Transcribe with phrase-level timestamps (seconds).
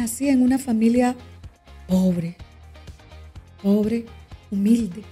[0.00, 1.14] nací en una familia
[1.86, 2.34] pobre,
[3.62, 4.06] pobre,
[4.50, 5.02] humilde.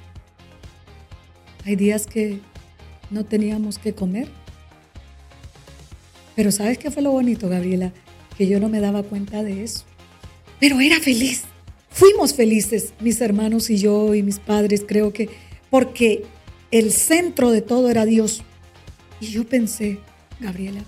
[1.67, 2.41] Hay días que
[3.11, 4.29] no teníamos que comer.
[6.35, 7.93] Pero ¿sabes qué fue lo bonito, Gabriela?
[8.39, 9.85] Que yo no me daba cuenta de eso.
[10.59, 11.43] Pero era feliz.
[11.91, 15.29] Fuimos felices, mis hermanos y yo y mis padres, creo que,
[15.69, 16.25] porque
[16.71, 18.43] el centro de todo era Dios.
[19.21, 19.99] Y yo pensé,
[20.41, 20.83] Gabriela,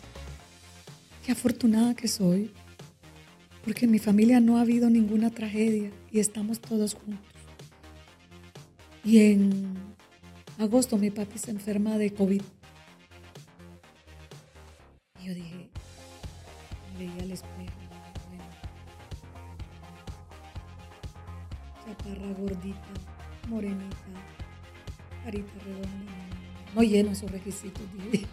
[1.26, 2.50] qué afortunada que soy,
[3.64, 7.24] porque en mi familia no ha habido ninguna tragedia y estamos todos juntos.
[9.04, 9.74] Y en
[10.58, 12.42] agosto mi papi se enferma de COVID.
[15.20, 15.68] Y yo dije,
[16.98, 17.72] veía al espejo,
[18.28, 18.44] bueno,
[21.86, 22.88] chaparra gordita,
[23.48, 23.96] morenita,
[25.24, 26.12] carita redonda,
[26.74, 27.82] no lleno esos requisitos.
[28.10, 28.26] Dije.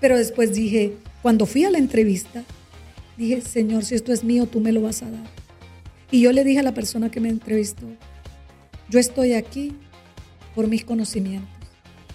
[0.00, 2.42] Pero después dije, cuando fui a la entrevista,
[3.20, 5.26] dije, Señor, si esto es mío, tú me lo vas a dar.
[6.10, 7.86] Y yo le dije a la persona que me entrevistó,
[8.88, 9.76] yo estoy aquí
[10.54, 11.50] por mis conocimientos.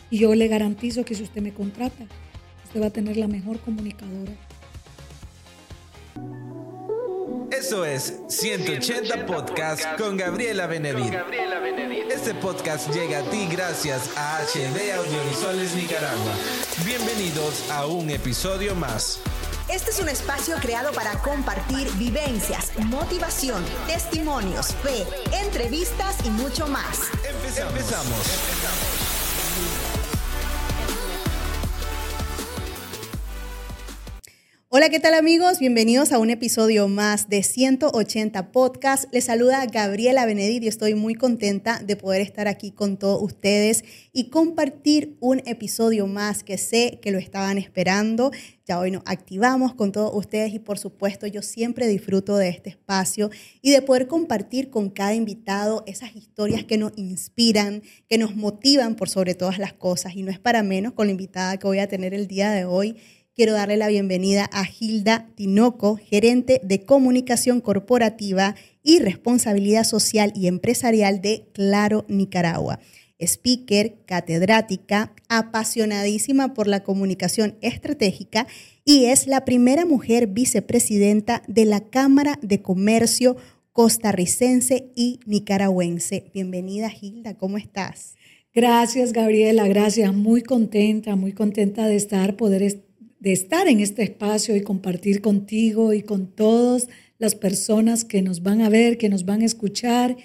[0.09, 2.05] Y yo le garantizo que si usted me contrata,
[2.65, 4.33] usted va a tener la mejor comunicadora.
[7.51, 11.13] Eso es 180 Podcast con Gabriela Benedit.
[12.11, 16.33] Este podcast llega a ti gracias a HD Audiovisuales Nicaragua.
[16.85, 19.19] Bienvenidos a un episodio más.
[19.67, 25.05] Este es un espacio creado para compartir vivencias, motivación, testimonios, fe,
[25.41, 26.99] entrevistas y mucho más.
[27.27, 28.84] Empezamos.
[34.69, 35.59] Hola, ¿qué tal amigos?
[35.59, 39.05] Bienvenidos a un episodio más de 180 Podcast.
[39.13, 43.85] Les saluda Gabriela Benedit y estoy muy contenta de poder estar aquí con todos ustedes
[44.11, 48.31] y compartir un episodio más que sé que lo estaban esperando.
[48.65, 52.71] Ya hoy nos activamos con todos ustedes y por supuesto yo siempre disfruto de este
[52.71, 53.29] espacio
[53.61, 58.95] y de poder compartir con cada invitado esas historias que nos inspiran, que nos motivan
[58.95, 60.15] por sobre todas las cosas.
[60.15, 62.65] Y no es para menos con la invitada que voy a tener el día de
[62.65, 62.97] hoy
[63.35, 70.47] quiero darle la bienvenida a Gilda Tinoco, gerente de comunicación corporativa y responsabilidad social y
[70.47, 72.79] empresarial de Claro Nicaragua.
[73.19, 78.47] Speaker, catedrática, apasionadísima por la comunicación estratégica
[78.85, 83.35] y es la primera mujer vicepresidenta de la Cámara de Comercio
[83.73, 86.31] costarricense y nicaragüense.
[86.33, 88.15] Bienvenida Gilda, ¿cómo estás?
[88.53, 92.63] Gracias Gabriela, gracias, muy contenta, muy contenta de estar, poder
[93.19, 96.87] de estar en este espacio y compartir contigo y con todas
[97.17, 100.17] las personas que nos van a ver, que nos van a escuchar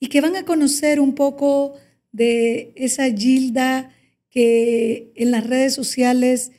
[0.00, 1.74] y que van a conocer un poco
[2.10, 3.90] de esa Gilda
[4.30, 6.52] que en las redes sociales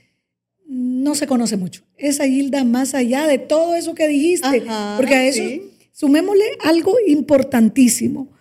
[0.65, 1.83] no se conoce mucho.
[1.97, 4.63] Esa Gilda más allá de todo eso que dijiste,
[4.97, 5.43] porque a eso
[5.91, 8.31] sumémosle algo importantísimo.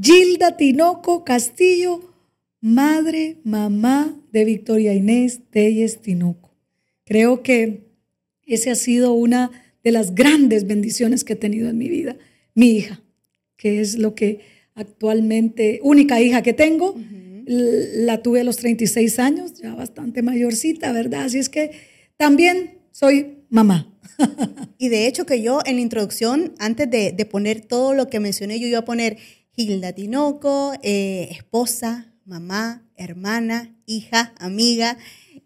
[0.00, 2.14] Gilda Tinoco Castillo,
[2.60, 6.43] madre, mamá de Victoria Inés Telles Tinoco.
[7.04, 7.84] Creo que
[8.46, 9.50] esa ha sido una
[9.82, 12.16] de las grandes bendiciones que he tenido en mi vida.
[12.54, 13.02] Mi hija,
[13.56, 14.40] que es lo que
[14.74, 16.96] actualmente, única hija que tengo,
[17.46, 21.24] la tuve a los 36 años, ya bastante mayorcita, ¿verdad?
[21.24, 21.72] Así es que
[22.16, 23.90] también soy mamá.
[24.78, 28.58] y de hecho que yo en la introducción, antes de, poner todo lo que mencioné,
[28.58, 29.18] yo iba a poner
[29.52, 34.96] Gilda Tinoco, eh, esposa, mamá, hermana, hija, amiga.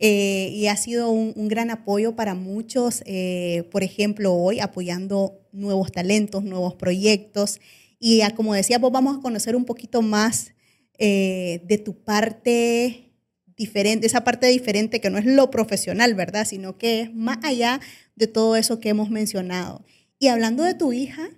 [0.00, 5.90] Eh, y ha sido un, gran apoyo para muchos, eh, por ejemplo, hoy apoyando nuevos
[5.90, 7.60] talentos, nuevos proyectos.
[7.98, 10.52] Y como decía, pues vamos a conocer un poquito más
[10.98, 13.12] eh, de tu parte
[13.56, 16.46] diferente, esa parte diferente que no es lo profesional, ¿verdad?
[16.46, 17.80] Sino que es más allá
[18.14, 19.84] de todo eso que hemos mencionado.
[20.20, 21.28] Y hablando de tu hija,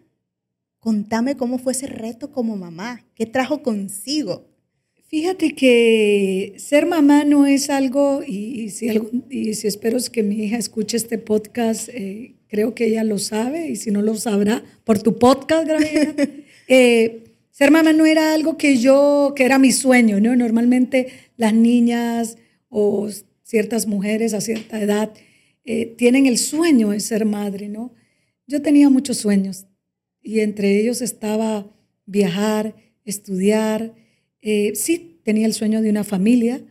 [0.80, 4.49] contame cómo fue ese reto como mamá, qué trajo consigo.
[5.10, 8.88] Fíjate que ser mamá no es algo, y, si,
[9.28, 13.70] y si espero que mi hija escuche este podcast, eh, creo que ella lo sabe,
[13.70, 16.14] y si no lo sabrá, por tu podcast, Gabriela.
[16.72, 20.36] Eh, ser mamá no era algo que yo, que era mi sueño, ¿no?
[20.36, 23.08] Normalmente las niñas o
[23.42, 25.12] ciertas mujeres a cierta edad
[25.64, 27.92] eh, tienen el sueño de ser madre, ¿no?
[28.46, 29.66] Yo tenía muchos sueños,
[30.22, 31.68] y entre ellos estaba
[32.06, 33.92] viajar, estudiar,
[34.42, 36.62] eh, sí tenía el sueño de una familia,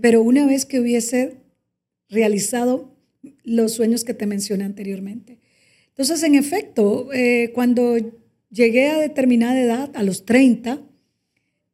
[0.00, 1.34] pero una vez que hubiese
[2.08, 2.92] realizado
[3.44, 5.38] los sueños que te mencioné anteriormente.
[5.88, 7.96] Entonces, en efecto, eh, cuando
[8.50, 10.80] llegué a determinada edad, a los 30,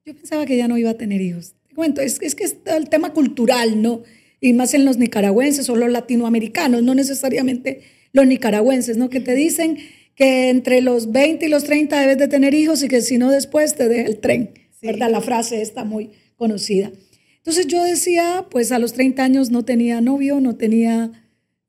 [0.05, 1.55] yo pensaba que ya no iba a tener hijos.
[1.95, 4.03] Te es, es que es el tema cultural, ¿no?
[4.41, 9.09] Y más en los nicaragüenses o los latinoamericanos, no necesariamente los nicaragüenses, ¿no?
[9.11, 9.79] Que te dicen
[10.15, 13.31] que entre los 20 y los 30 debes de tener hijos y que si no
[13.31, 14.51] después te deja el tren,
[14.83, 15.11] ¿verdad?
[15.11, 16.91] La frase está muy conocida.
[17.37, 21.13] Entonces yo decía, pues a los 30 años no tenía novio, no tenía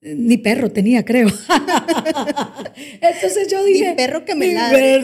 [0.02, 1.28] eh, ni perro tenía, creo.
[3.02, 4.96] Entonces yo dije, ni perro que me ladre.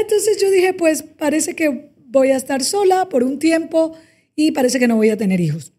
[0.00, 3.96] Entonces yo dije, pues parece que voy a estar sola por un tiempo
[4.34, 5.72] y parece que no voy a tener hijos.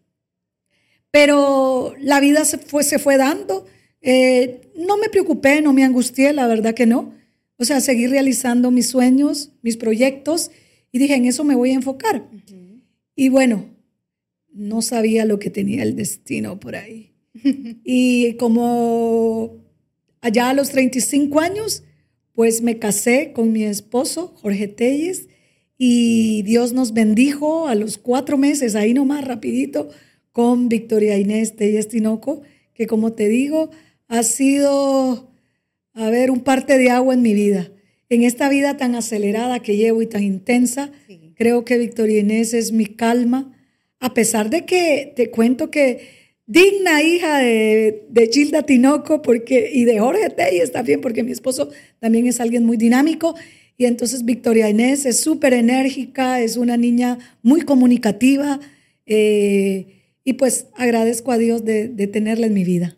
[1.10, 3.66] Pero la vida se fue, se fue dando.
[4.00, 7.14] Eh, no me preocupé, no me angustié, la verdad que no.
[7.56, 10.50] O sea, seguí realizando mis sueños, mis proyectos
[10.94, 12.30] y dije, en eso me voy a enfocar.
[13.16, 13.68] Y bueno,
[14.52, 17.16] no sabía lo que tenía el destino por ahí.
[17.84, 19.56] y como
[20.20, 21.82] allá a los 35 años,
[22.32, 25.26] pues me casé con mi esposo, Jorge Telles,
[25.76, 29.88] y Dios nos bendijo a los cuatro meses, ahí nomás rapidito,
[30.30, 32.42] con Victoria Inés Telles Tinoco,
[32.72, 33.70] que como te digo,
[34.06, 35.32] ha sido,
[35.92, 37.72] a ver, un parte de agua en mi vida.
[38.08, 40.90] En esta vida tan acelerada que llevo y tan intensa,
[41.34, 43.52] creo que Victoria Inés es mi calma,
[44.00, 49.84] a pesar de que te cuento que digna hija de, de Gilda Tinoco porque, y
[49.84, 51.70] de Jorge Telles también, porque mi esposo
[52.00, 53.34] también es alguien muy dinámico
[53.76, 58.60] y entonces Victoria Inés es súper enérgica, es una niña muy comunicativa
[59.06, 62.96] eh, y pues agradezco a Dios de, tenerla en mi vida.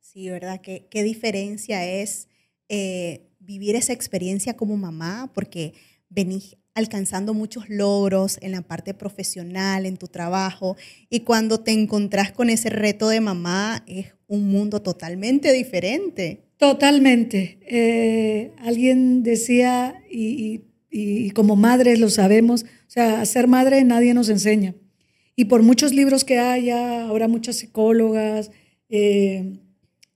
[0.00, 0.60] Sí, ¿verdad?
[0.60, 2.28] ¿Qué, qué diferencia es
[2.68, 5.30] eh, vivir esa experiencia como mamá?
[5.34, 5.72] Porque
[6.10, 10.76] venís alcanzando muchos logros en la parte profesional, en tu trabajo,
[11.08, 16.44] y cuando te encontrás con ese reto de mamá es un mundo totalmente diferente.
[16.58, 17.58] Totalmente.
[17.66, 20.60] Eh, alguien decía, y,
[21.34, 24.74] como madres lo sabemos, o sea, ser madre nadie nos enseña.
[25.36, 28.50] Y por muchos libros que haya, ahora muchas psicólogas,
[28.88, 29.58] eh,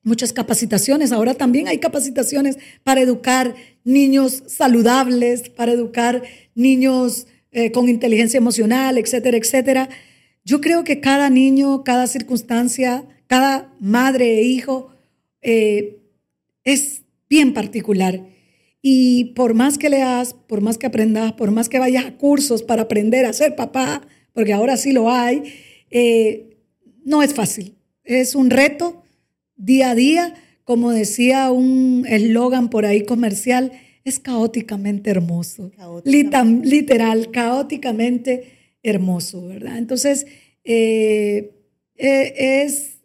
[0.03, 3.55] muchas capacitaciones, ahora también hay capacitaciones para educar
[3.85, 6.23] niños saludables, para educar
[6.55, 9.89] niños eh, con inteligencia emocional, etcétera, etcétera.
[10.45, 14.91] Yo creo que cada niño, cada circunstancia, cada madre e hijo
[15.43, 18.21] es bien particular.
[18.83, 22.65] Y por más que leas, por más que aprendas, por más que vayas a cursos
[22.65, 24.03] para aprender a ser papá,
[24.35, 25.43] porque ahora sí lo hay,
[25.91, 26.59] eh,
[27.05, 27.77] no es fácil.
[28.05, 29.02] Es un reto
[29.65, 30.35] día a día.
[30.65, 33.73] Como decía un eslogan por ahí comercial,
[34.05, 35.71] es caóticamente hermoso.
[36.05, 39.79] Literal, caóticamente hermoso, ¿verdad?
[39.79, 40.27] Entonces,
[40.65, 41.53] eh,
[41.97, 42.97] eh, es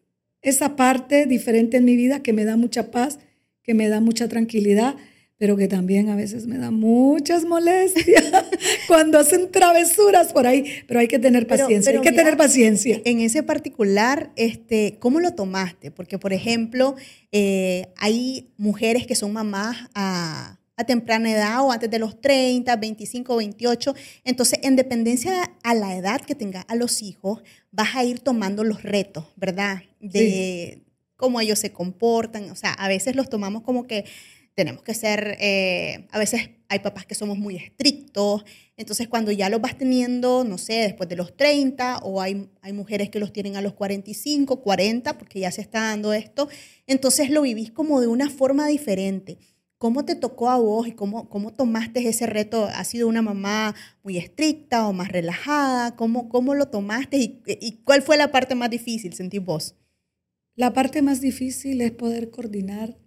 [0.41, 3.19] esa parte diferente en mi vida que me da mucha paz
[3.67, 4.95] que me da mucha tranquilidad,
[5.37, 8.25] pero que también a veces me da muchas molestias
[8.87, 13.01] cuando hacen travesuras por ahí, pero hay que tener paciencia, hay que tener paciencia.
[13.05, 15.91] En ese particular, este, ¿cómo lo tomaste?
[15.91, 16.95] Porque, por ejemplo,
[17.31, 22.75] eh, hay mujeres que son mamás a, a temprana edad o antes de los 30,
[22.75, 23.95] 25, 28.
[24.23, 27.41] Entonces, en dependencia a la edad que tengas a los hijos,
[27.71, 29.83] vas a ir tomando los retos, ¿verdad?
[29.99, 30.83] De,
[31.17, 32.49] cómo ellos se comportan.
[32.51, 34.05] O sea, a veces los tomamos como que
[34.57, 38.43] tenemos que ser, eh, a veces hay papás que somos muy estrictos,
[38.75, 42.73] entonces cuando ya los vas teniendo, no sé, después de los 30, o hay, hay
[42.73, 46.49] mujeres que los tienen a los 45, 40, porque ya se está dando esto,
[46.87, 49.37] entonces lo vivís como de una forma diferente.
[49.77, 52.65] ¿Cómo te tocó a vos y cómo, cómo tomaste ese reto?
[52.65, 55.95] ¿Has sido una mamá muy estricta o más relajada?
[55.95, 59.75] ¿Cómo, cómo lo tomaste y, y cuál fue la parte más difícil, sentís vos?
[60.55, 62.97] La parte más difícil es poder coordinar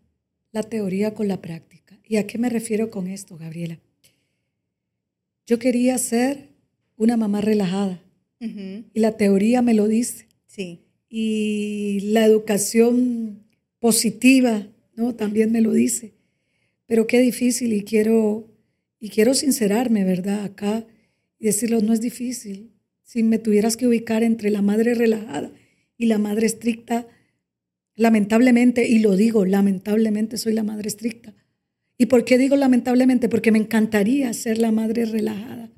[0.52, 1.98] la teoría con la práctica.
[2.06, 3.78] ¿Y a qué me refiero con esto, Gabriela?
[5.46, 6.48] Yo quería ser
[6.96, 8.02] una mamá relajada
[8.40, 10.26] y la teoría me lo dice.
[10.46, 10.80] Sí.
[11.08, 13.44] Y la educación
[13.78, 15.14] positiva, ¿no?
[15.14, 16.14] También me lo dice.
[16.86, 18.48] Pero qué difícil y quiero
[18.98, 20.44] y quiero sincerarme, ¿verdad?
[20.44, 20.86] Acá
[21.38, 22.70] y decirlo, no es difícil.
[23.02, 25.50] Si me tuvieras que ubicar entre la madre relajada
[25.96, 27.08] y la madre estricta,
[28.00, 31.34] Lamentablemente, y lo digo, lamentablemente soy la madre estricta.
[31.98, 33.28] ¿Y por qué digo lamentablemente?
[33.28, 35.70] Porque me encantaría ser la madre relajada.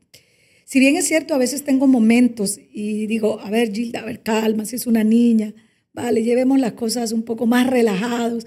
[0.65, 4.23] Si bien es cierto, a veces tengo momentos y digo, a ver, Gilda, a ver,
[4.23, 5.53] calma, si es una niña,
[5.93, 8.47] vale, llevemos las cosas un poco más relajados.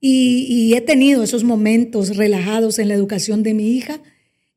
[0.00, 4.00] y, he tenido esos momentos relajados en la educación de mi hija.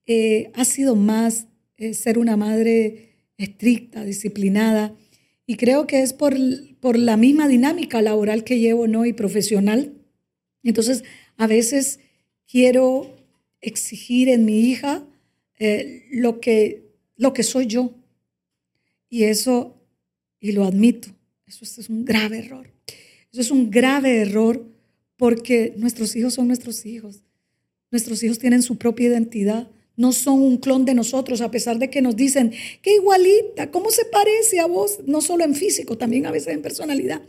[0.06, 1.48] Eh, ha sido más
[1.78, 4.94] eh, ser una madre estricta, disciplinada.
[5.46, 6.36] Y creo que es por,
[6.80, 9.06] por la misma dinámica laboral que llevo ¿no?
[9.06, 9.94] y profesional.
[10.64, 11.04] Entonces,
[11.38, 12.00] a veces
[12.48, 13.16] quiero
[13.62, 15.06] exigir en mi hija
[15.60, 17.94] eh, lo, que, lo que soy yo.
[19.10, 19.76] Y eso,
[20.40, 21.10] y lo admito,
[21.46, 22.72] eso es un grave error.
[23.32, 24.66] Eso es un grave error
[25.18, 27.24] porque nuestros hijos son nuestros hijos.
[27.92, 29.70] Nuestros hijos tienen su propia identidad.
[29.98, 33.92] No son un clon de nosotros, a pesar de que nos dicen, qué igualita, ¿cómo
[33.92, 35.00] se parece a vos?
[35.06, 37.22] No solo en físico, también a veces en personalidad.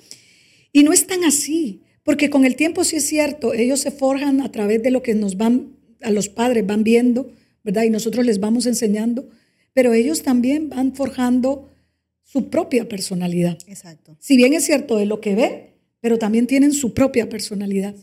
[0.72, 4.40] Y no es tan así, porque con el tiempo sí es cierto, ellos se forjan
[4.40, 7.30] a través de lo que nos van, a los padres van viendo,
[7.64, 7.84] ¿verdad?
[7.84, 9.28] Y nosotros les vamos enseñando,
[9.72, 11.70] pero ellos también van forjando
[12.22, 13.58] su propia personalidad.
[13.66, 14.16] Exacto.
[14.20, 17.94] Si bien es cierto de lo que ve, pero también tienen su propia personalidad.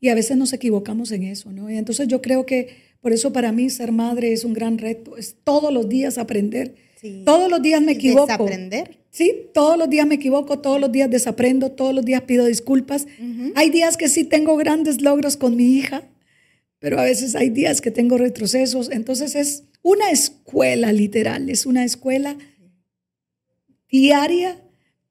[0.00, 1.70] Y a veces nos equivocamos en eso, ¿no?
[1.70, 5.16] Y entonces yo creo que por eso para mí ser madre es un gran reto,
[5.16, 6.74] es todos los días aprender.
[7.24, 8.26] Todos los días me equivoco.
[8.26, 8.98] Desaprender.
[9.10, 13.06] Sí, todos los días me equivoco, todos los días desaprendo, todos los días pido disculpas.
[13.54, 16.04] Hay días que sí tengo grandes logros con mi hija,
[16.78, 18.90] pero a veces hay días que tengo retrocesos.
[18.90, 22.36] Entonces es una escuela literal, es una escuela
[23.90, 24.62] diaria,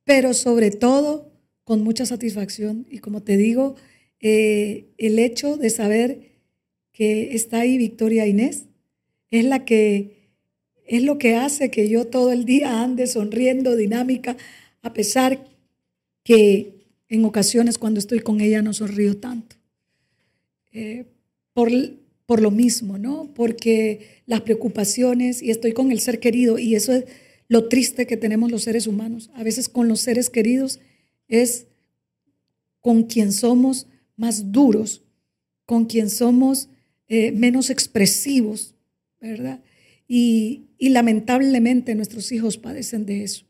[0.03, 1.31] pero sobre todo
[1.63, 2.85] con mucha satisfacción.
[2.89, 3.75] Y como te digo,
[4.19, 6.29] eh, el hecho de saber
[6.91, 8.65] que está ahí Victoria Inés
[9.31, 10.19] es la que
[10.85, 14.35] es lo que hace que yo todo el día ande sonriendo, dinámica,
[14.81, 15.45] a pesar
[16.23, 19.55] que en ocasiones cuando estoy con ella no sonrío tanto.
[20.71, 21.05] Eh,
[21.53, 21.69] por,
[22.25, 23.29] por lo mismo, ¿no?
[23.35, 27.05] Porque las preocupaciones, y estoy con el ser querido, y eso es
[27.47, 29.29] lo triste que tenemos los seres humanos.
[29.35, 30.79] A veces con los seres queridos
[31.27, 31.67] es
[32.79, 33.87] con quien somos
[34.19, 35.03] más duros,
[35.65, 36.69] con quien somos
[37.07, 38.75] eh, menos expresivos,
[39.19, 39.61] ¿verdad?
[40.07, 43.45] Y, y lamentablemente nuestros hijos padecen de eso.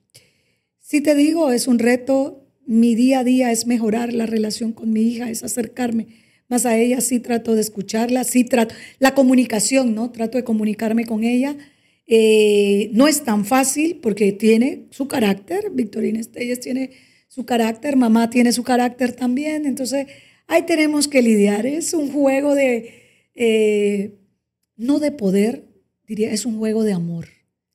[0.80, 4.92] Si te digo, es un reto, mi día a día es mejorar la relación con
[4.92, 6.08] mi hija, es acercarme
[6.48, 10.12] más a ella, sí trato de escucharla, sí trato, la comunicación, ¿no?
[10.12, 11.56] Trato de comunicarme con ella
[12.12, 16.90] eh, no es tan fácil porque tiene su carácter, Victorina Estelles tiene
[17.28, 20.08] su carácter, mamá tiene su carácter también, entonces
[20.50, 21.66] ahí tenemos que lidiar.
[21.66, 22.94] Es un juego de,
[23.36, 24.20] eh,
[24.76, 25.64] no de poder,
[26.06, 27.28] diría, es un juego de amor.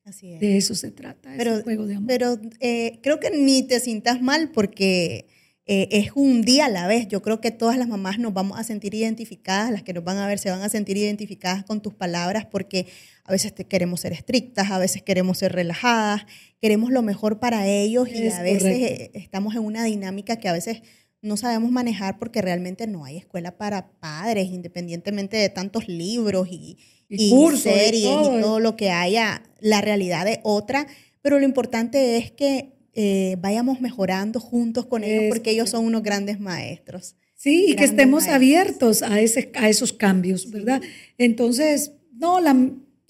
[0.05, 0.41] Así es.
[0.41, 2.09] De eso se trata, pero, es un juego de amor.
[2.09, 5.27] Pero eh, creo que ni te sientas mal porque
[5.67, 7.09] es un día a la vez.
[7.09, 10.19] Yo creo que todas las mamás nos vamos a sentir identificadas, las que nos van
[10.19, 12.87] a ver se van a sentir identificadas con tus palabras porque
[13.25, 16.27] a veces queremos ser estrictas, a veces queremos ser relajadas,
[16.61, 20.53] queremos lo mejor para ellos y a veces eh, estamos en una dinámica que a
[20.53, 20.83] veces
[21.25, 26.77] no sabemos manejar porque realmente no hay escuela para padres, independientemente de tantos libros y,
[27.09, 28.61] series y todo.
[28.61, 30.87] lo que haya, la realidad de otra.
[31.23, 36.03] Pero lo importante es que eh, vayamos mejorando juntos con ellos porque ellos son unos
[36.03, 37.17] grandes maestros.
[37.35, 40.83] Sí, y que estemos abiertos a, ese, a esos cambios, ¿verdad?
[41.17, 42.55] Entonces, no, la,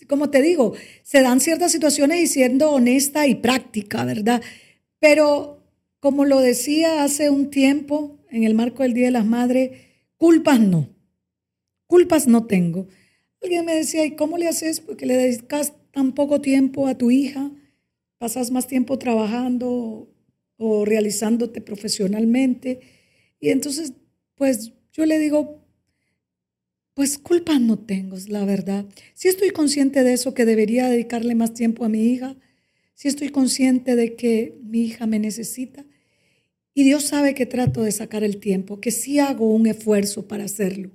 [0.09, 4.41] como te digo, se dan ciertas situaciones y siendo honesta y práctica, ¿verdad?
[5.01, 5.64] Pero
[6.05, 9.71] como lo decía hace un tiempo, en el marco del Día de las Madres,
[10.19, 10.95] culpas no.
[11.87, 12.89] Culpas no tengo.
[13.43, 14.81] Alguien me decía, ¿y cómo le haces?
[14.81, 17.51] Porque le dedicas tan poco tiempo a tu hija,
[18.19, 20.13] pasas más tiempo trabajando
[20.59, 22.81] o realizándote profesionalmente.
[23.41, 23.95] Y entonces,
[24.35, 25.65] pues yo le digo,
[26.93, 28.85] pues culpa no tengo, la verdad.
[29.15, 32.37] Si estoy consciente de eso, que debería dedicarle más tiempo a mi hija,
[32.93, 35.87] si estoy consciente de que mi hija me necesita,
[36.75, 40.45] y Dios sabe que trato de sacar el tiempo, que sí hago un esfuerzo para
[40.45, 40.91] hacerlo,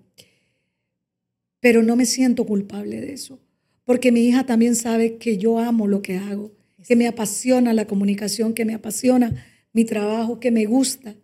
[1.62, 3.40] pero no me siento culpable de eso,
[3.86, 6.52] porque mi hija también sabe que yo amo lo que hago,
[6.88, 11.16] que me apasiona la comunicación, que me apasiona mi trabajo, que me gusta.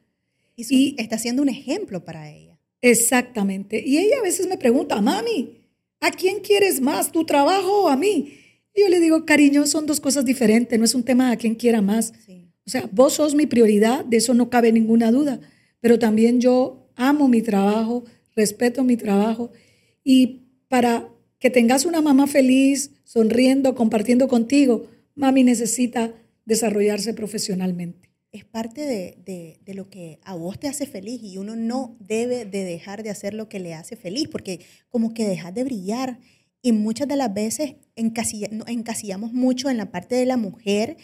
[0.56, 2.58] Y, está siendo un ejemplo para ella.
[2.82, 3.84] Exactamente.
[3.86, 5.58] Y ella a veces me pregunta, mami,
[6.00, 8.40] ¿a quién quieres más, tu trabajo o a mí?
[8.74, 11.56] Y yo le digo, cariño, son dos cosas diferentes, no es un tema a quién
[11.56, 12.14] quiera más.
[12.68, 15.40] O sea, vos sos mi prioridad, de eso no cabe ninguna duda,
[15.82, 18.06] pero también yo amo mi trabajo,
[18.36, 19.52] respeto mi trabajo.
[20.04, 21.08] Y para
[21.40, 26.14] que tengas una mamá feliz, sonriendo, compartiendo contigo, mami necesita
[26.46, 28.10] desarrollarse profesionalmente.
[28.32, 32.64] Es parte de, lo que a vos te hace feliz y uno no debe de
[32.66, 36.20] dejar de hacer lo que le hace feliz porque como que dejas de brillar.
[36.62, 40.98] Y muchas de las veces encasillamos mucho en la parte de la mujer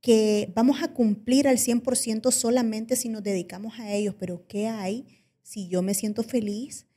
[0.00, 5.06] que vamos a cumplir al 100% solamente si nos dedicamos a ellos, pero ¿qué hay
[5.42, 6.88] si yo me siento feliz?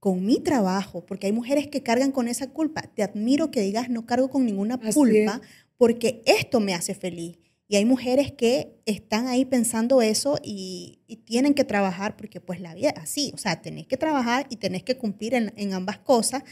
[0.00, 2.82] con mi trabajo, porque hay mujeres que cargan con esa culpa.
[2.82, 5.42] Te admiro que digas, no cargo con ninguna culpa,
[5.76, 7.38] porque esto me hace feliz.
[7.70, 12.74] Y hay mujeres que están ahí pensando eso y, tienen que trabajar porque pues la
[12.74, 16.42] vida es así, o sea, tenés que trabajar y tenés que cumplir en, ambas cosas,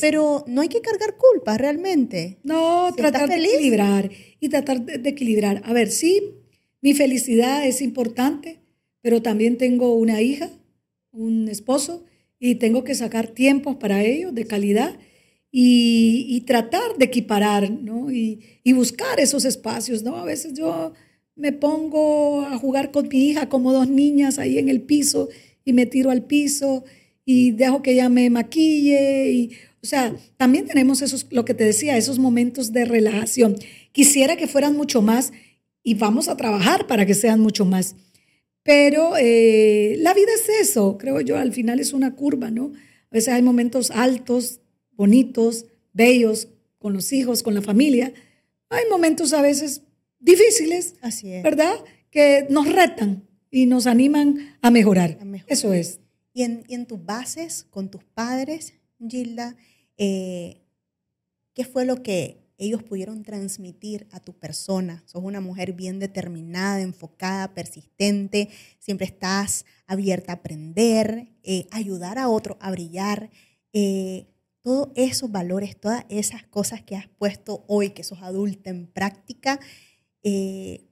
[0.00, 2.38] pero no hay que cargar culpas realmente.
[2.42, 4.10] No, tratar de equilibrar
[4.40, 5.60] y tratar de, equilibrar.
[5.66, 6.36] A ver, sí,
[6.80, 8.60] mi felicidad es importante,
[9.02, 10.50] pero también tengo una hija
[11.12, 12.04] un esposo
[12.38, 14.98] y tengo que sacar tiempos para ellos de calidad
[15.54, 18.10] y, tratar de equiparar, ¿no?
[18.10, 18.40] Y,
[18.72, 20.16] buscar esos espacios, ¿no?
[20.16, 20.94] A veces yo
[21.36, 25.28] me pongo a jugar con mi hija como dos niñas ahí en el piso
[25.64, 26.84] y me tiro al piso
[27.24, 29.50] y dejo que ella me maquille y,
[29.82, 33.56] o sea, también tenemos esos, lo que te decía, esos momentos de relajación.
[33.92, 35.32] Quisiera que fueran mucho más
[35.82, 37.94] y vamos a trabajar para que sean mucho más.
[38.62, 42.72] Pero eh, la vida es eso, creo yo, al final es una curva, ¿no?
[43.10, 44.61] A veces hay momentos altos,
[45.02, 46.46] bonitos, bellos,
[46.78, 48.14] con los hijos, con la familia.
[48.68, 49.82] Hay momentos a veces
[50.20, 51.74] difíciles, Así ¿verdad?
[52.08, 55.18] Que nos retan y nos animan a mejorar.
[55.48, 55.98] Eso es.
[56.32, 59.56] Y en, y en, tus bases, con tus padres, Gilda,
[59.98, 60.62] eh,
[61.52, 65.02] ¿qué fue lo que ellos pudieron transmitir a tu persona?
[65.06, 72.28] Sos una mujer bien determinada, enfocada, persistente, siempre estás abierta a aprender, eh, ayudar a
[72.28, 73.30] otro a brillar.
[73.72, 74.28] Eh,
[74.62, 79.60] todos esos valores, todas esas cosas que has puesto hoy, que sos adulta en práctica,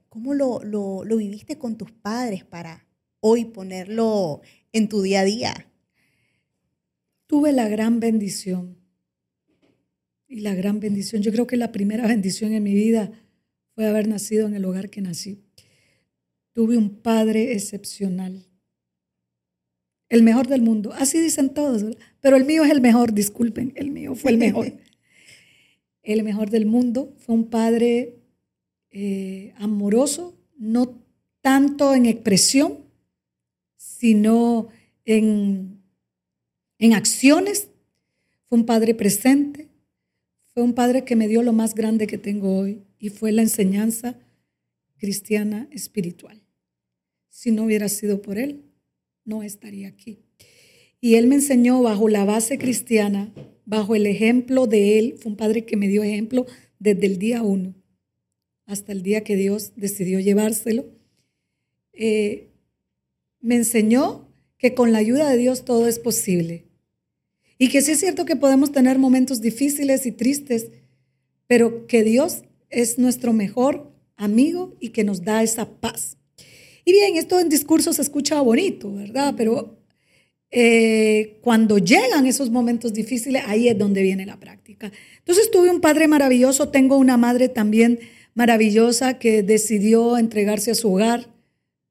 [0.09, 2.85] ¿cómo lo, lo, lo viviste con tus padres para
[3.21, 4.41] hoy ponerlo
[4.73, 5.71] en tu día a día?
[7.27, 8.77] Tuve la gran bendición
[10.27, 11.21] y la gran bendición.
[11.21, 13.11] Yo creo que la primera bendición en mi vida
[13.73, 15.43] fue haber nacido en el hogar que nací.
[16.53, 18.45] Tuve un padre excepcional,
[20.11, 20.91] el mejor del mundo.
[20.93, 21.85] Así dicen todos,
[22.19, 24.73] pero el mío es el mejor, disculpen, el mío fue el mejor.
[26.03, 27.15] el mejor del mundo.
[27.17, 28.17] Fue un padre
[28.91, 31.01] eh, amoroso, no
[31.39, 32.79] tanto en expresión,
[33.77, 34.67] sino
[35.05, 35.81] en,
[36.77, 37.69] en acciones.
[38.49, 39.69] Fue un padre presente,
[40.53, 43.43] fue un padre que me dio lo más grande que tengo hoy y fue la
[43.43, 44.19] enseñanza
[44.97, 46.43] cristiana espiritual.
[47.29, 48.65] Si no hubiera sido por él,
[49.25, 50.19] no estaría aquí.
[50.99, 53.33] Y él me enseñó bajo la base cristiana,
[53.65, 56.45] bajo el ejemplo de él, fue un padre que me dio ejemplo
[56.79, 57.75] desde el día uno
[58.71, 60.85] hasta el día que Dios decidió llevárselo.
[61.91, 62.51] Eh,
[63.41, 66.67] me enseñó que con la ayuda de Dios todo es posible.
[67.57, 70.71] Y que sí es cierto que podemos tener momentos difíciles y tristes,
[71.47, 76.17] pero que Dios es nuestro mejor amigo y que nos da esa paz.
[76.85, 79.33] Y bien, esto en discurso se escucha bonito, ¿verdad?
[79.37, 79.77] Pero
[80.49, 84.91] eh, cuando llegan esos momentos difíciles, ahí es donde viene la práctica.
[85.19, 87.99] Entonces tuve un padre maravilloso, tengo una madre también
[88.33, 91.27] maravillosa que decidió entregarse a su hogar,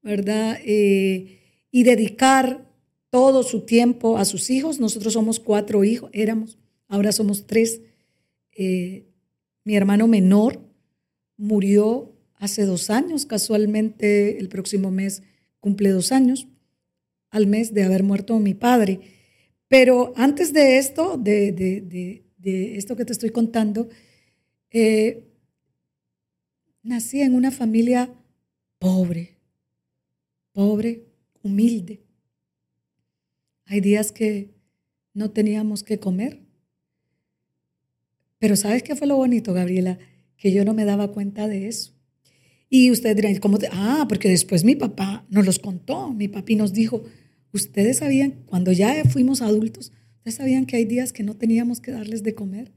[0.03, 0.59] ¿verdad?
[0.63, 1.39] Eh,
[1.71, 2.69] y dedicar
[3.09, 4.79] todo su tiempo a sus hijos.
[4.79, 7.81] Nosotros somos cuatro hijos, éramos, ahora somos tres.
[8.55, 9.05] Eh,
[9.63, 10.59] mi hermano menor
[11.37, 15.21] murió hace dos años, casualmente el próximo mes
[15.59, 16.47] cumple dos años,
[17.29, 18.99] al mes de haber muerto mi padre.
[19.67, 22.25] Pero antes de esto, de,
[22.75, 23.89] esto que te estoy contando,
[24.71, 25.23] eh,
[26.81, 28.11] nací en una familia
[28.79, 29.37] pobre,
[30.51, 31.05] pobre,
[31.43, 32.01] humilde.
[33.65, 34.49] Hay días que
[35.13, 36.39] no teníamos que comer.
[38.39, 39.99] Pero ¿sabes qué fue lo bonito, Gabriela?
[40.37, 41.90] Que yo no me daba cuenta de eso.
[42.73, 43.57] Y ustedes dirán, ¿cómo?
[43.73, 46.13] Ah, porque después mi papá nos los contó.
[46.13, 47.03] Mi papi nos dijo,
[47.51, 51.91] ustedes sabían, cuando ya fuimos adultos, ustedes sabían que hay días que no teníamos que
[51.91, 52.71] darles de comer.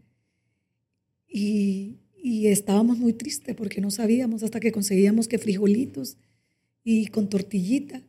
[1.28, 6.16] Y, y estábamos muy tristes porque no sabíamos hasta que conseguíamos que frijolitos
[6.82, 8.02] y con tortillita.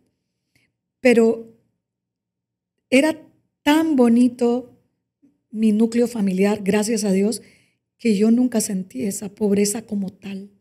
[1.02, 1.56] Pero
[2.90, 3.16] era
[3.62, 4.76] tan bonito
[5.52, 7.44] mi núcleo familiar, gracias a Dios,
[8.00, 10.55] que yo nunca sentí esa pobreza como tal.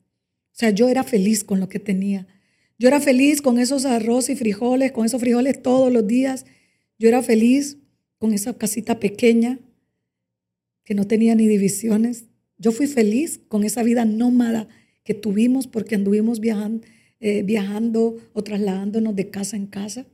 [0.55, 2.29] O sea, yo era feliz con lo que tenía.
[2.79, 6.47] Yo era feliz con esos arroz y frijoles, con esos frijoles todos los días.
[6.97, 7.79] Yo era feliz
[8.19, 9.59] con esa casita pequeña
[10.85, 12.27] que no tenía ni divisiones.
[12.57, 14.69] Yo fui feliz con esa vida nómada
[15.03, 16.87] que tuvimos porque anduvimos viajando,
[17.19, 20.07] eh, viajando o trasladándonos de casa en casa.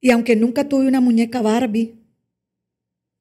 [0.00, 1.94] Y aunque nunca tuve una muñeca Barbie,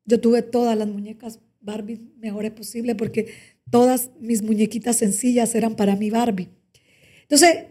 [0.06, 3.34] yo tuve todas las muñecas Barbie mejores posibles porque
[3.72, 6.50] todas mis muñequitas sencillas eran para mi Barbie.
[7.24, 7.66] Entonces,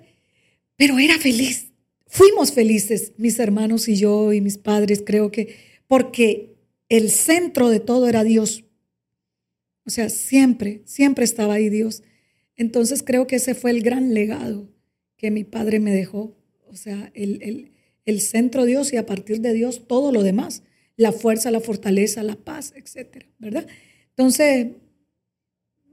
[0.76, 1.68] pero era feliz.
[2.06, 5.54] Fuimos felices, mis hermanos y yo y mis padres, creo que,
[5.86, 6.56] porque
[6.88, 8.64] el centro de todo era Dios.
[9.84, 12.02] O sea, siempre, siempre estaba ahí Dios.
[12.56, 14.68] Entonces creo que ese fue el gran legado
[15.16, 16.36] que mi padre me dejó.
[16.66, 17.72] O sea, el, el,
[18.06, 20.62] el centro Dios y a partir de Dios todo lo demás,
[20.96, 23.66] la fuerza, la fortaleza, la paz, etcétera, ¿verdad?
[24.10, 24.68] Entonces,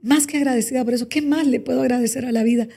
[0.02, 2.68] más que agradecida por eso, ¿qué más le puedo agradecer a la vida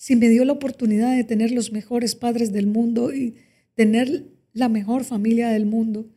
[0.00, 3.36] si me dio la oportunidad de tener los mejores padres del mundo y
[3.74, 6.08] tener la mejor familia del mundo.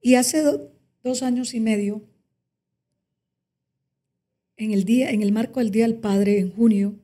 [0.00, 0.42] Y hace
[1.02, 2.08] dos años y medio,
[4.56, 6.98] en el, día, en el marco del Día del Padre, en junio,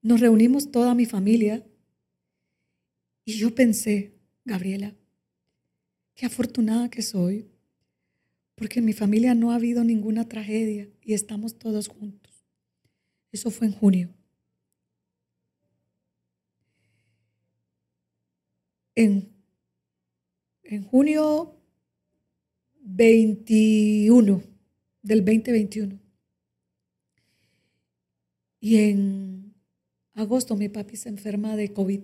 [0.00, 1.66] nos reunimos toda mi familia
[3.26, 4.94] y yo pensé, Gabriela,
[6.14, 7.46] qué afortunada que soy,
[8.54, 12.46] porque en mi familia no ha habido ninguna tragedia y estamos todos juntos.
[13.32, 14.14] Eso fue en junio.
[18.94, 19.28] En,
[20.62, 21.56] en junio
[22.80, 24.42] 21
[25.02, 25.98] del 2021.
[28.60, 29.54] Y en
[30.14, 32.00] agosto mi papi se enferma de COVID.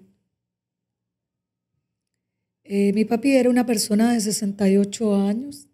[2.64, 5.69] Eh, mi papi era una persona de 68 años,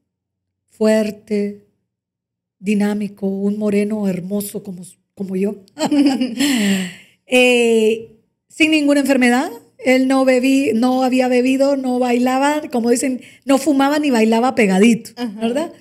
[0.76, 1.66] fuerte,
[2.58, 4.82] dinámico, un moreno hermoso como,
[5.14, 5.64] como yo,
[7.26, 8.16] eh,
[8.48, 9.50] sin ninguna enfermedad.
[9.78, 15.10] Él no, bebí, no había bebido, no bailaba, como dicen, no fumaba ni bailaba pegadito,
[15.40, 15.72] ¿verdad?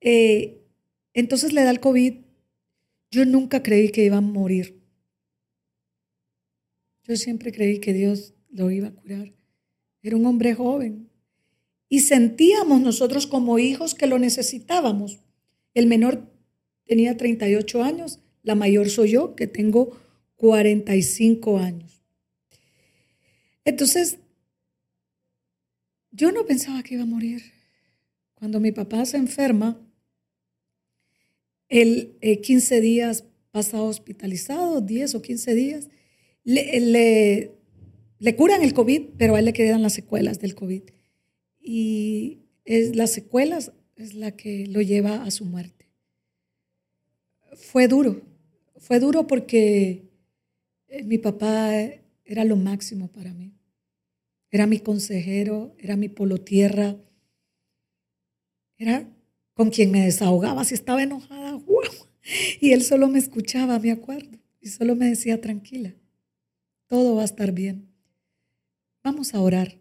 [0.00, 0.62] Eh,
[1.14, 2.14] entonces le da el COVID.
[3.10, 4.78] Yo nunca creí que iba a morir.
[7.04, 9.32] Yo siempre creí que Dios lo iba a curar.
[10.02, 11.08] Era un hombre joven.
[11.88, 15.20] Y sentíamos nosotros como hijos que lo necesitábamos.
[15.74, 16.30] El menor
[16.84, 19.96] tenía 38 años, la mayor soy yo, que tengo
[20.36, 22.02] 45 años.
[23.64, 24.18] Entonces,
[26.10, 27.42] yo no pensaba que iba a morir.
[28.34, 29.80] Cuando mi papá se enferma,
[31.68, 35.88] 15 eh, días pasa hospitalizado, 10 o 15 días,
[36.44, 37.52] le,
[38.18, 40.82] le curan el COVID, pero a él le quedan las secuelas del COVID.
[41.70, 45.90] Y es, las secuelas es la que lo lleva a su muerte.
[47.56, 48.22] Fue duro,
[48.78, 50.08] fue duro porque
[50.86, 51.74] eh, mi papá
[52.24, 53.52] era lo máximo para mí.
[54.50, 56.96] Era mi consejero, era mi polotierra,
[58.78, 59.06] era
[59.52, 61.60] con quien me desahogaba si estaba enojada.
[62.62, 65.94] Y él solo me escuchaba, me acuerdo, y solo me decía, tranquila,
[66.86, 67.88] todo va a estar bien.
[69.02, 69.78] Vamos a orar.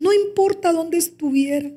[0.00, 1.70] No importa dónde estuviera.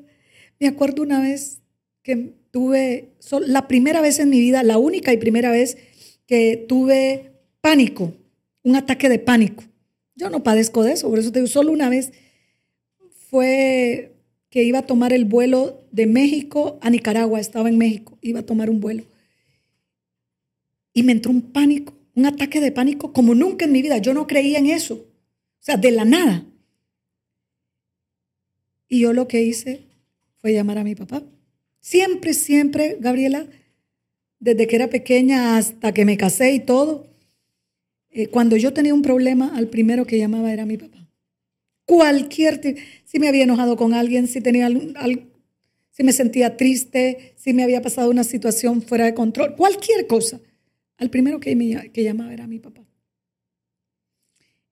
[0.58, 1.60] Me acuerdo una vez
[2.02, 3.10] que tuve,
[3.46, 5.76] la primera vez en mi vida, la única y primera vez
[6.26, 8.14] que tuve pánico,
[8.62, 9.64] un ataque de pánico.
[10.16, 12.12] Yo no padezco de eso, por eso te digo, solo una vez
[13.30, 14.12] fue
[14.48, 18.46] que iba a tomar el vuelo de México a Nicaragua, estaba en México, iba a
[18.46, 19.04] tomar un vuelo.
[20.92, 23.98] Y me entró un pánico, un ataque de pánico como nunca en mi vida.
[23.98, 24.94] Yo no creía en eso.
[24.94, 26.46] O sea, de la nada.
[28.88, 29.82] Y yo lo que hice
[30.36, 31.22] fue llamar a mi papá.
[31.80, 33.46] Siempre, siempre, Gabriela,
[34.40, 37.06] desde que era pequeña hasta que me casé y todo,
[38.10, 41.08] eh, cuando yo tenía un problema, al primero que llamaba era mi papá.
[41.86, 42.60] Cualquier,
[43.04, 44.68] si me había enojado con alguien, si tenía
[45.90, 50.40] si me sentía triste, si me había pasado una situación fuera de control, cualquier cosa,
[50.96, 52.84] al primero que, me, que llamaba era mi papá.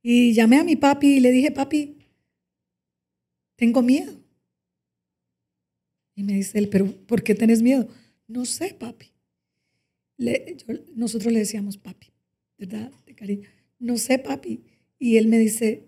[0.03, 1.96] Y llamé a mi papi y le dije, papi,
[3.62, 4.12] tengo miedo.
[6.16, 7.87] Y me dice él, pero ¿por qué tenés miedo?
[8.27, 9.12] No sé, papi.
[10.96, 12.09] nosotros le decíamos papi,
[12.59, 12.90] ¿verdad?
[13.07, 13.48] De cariño.
[13.79, 14.64] No sé, papi.
[14.98, 15.87] Y él me dice,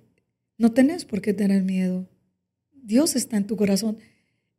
[0.56, 2.08] no tenés por qué tener miedo.
[2.72, 3.98] Dios está en tu corazón.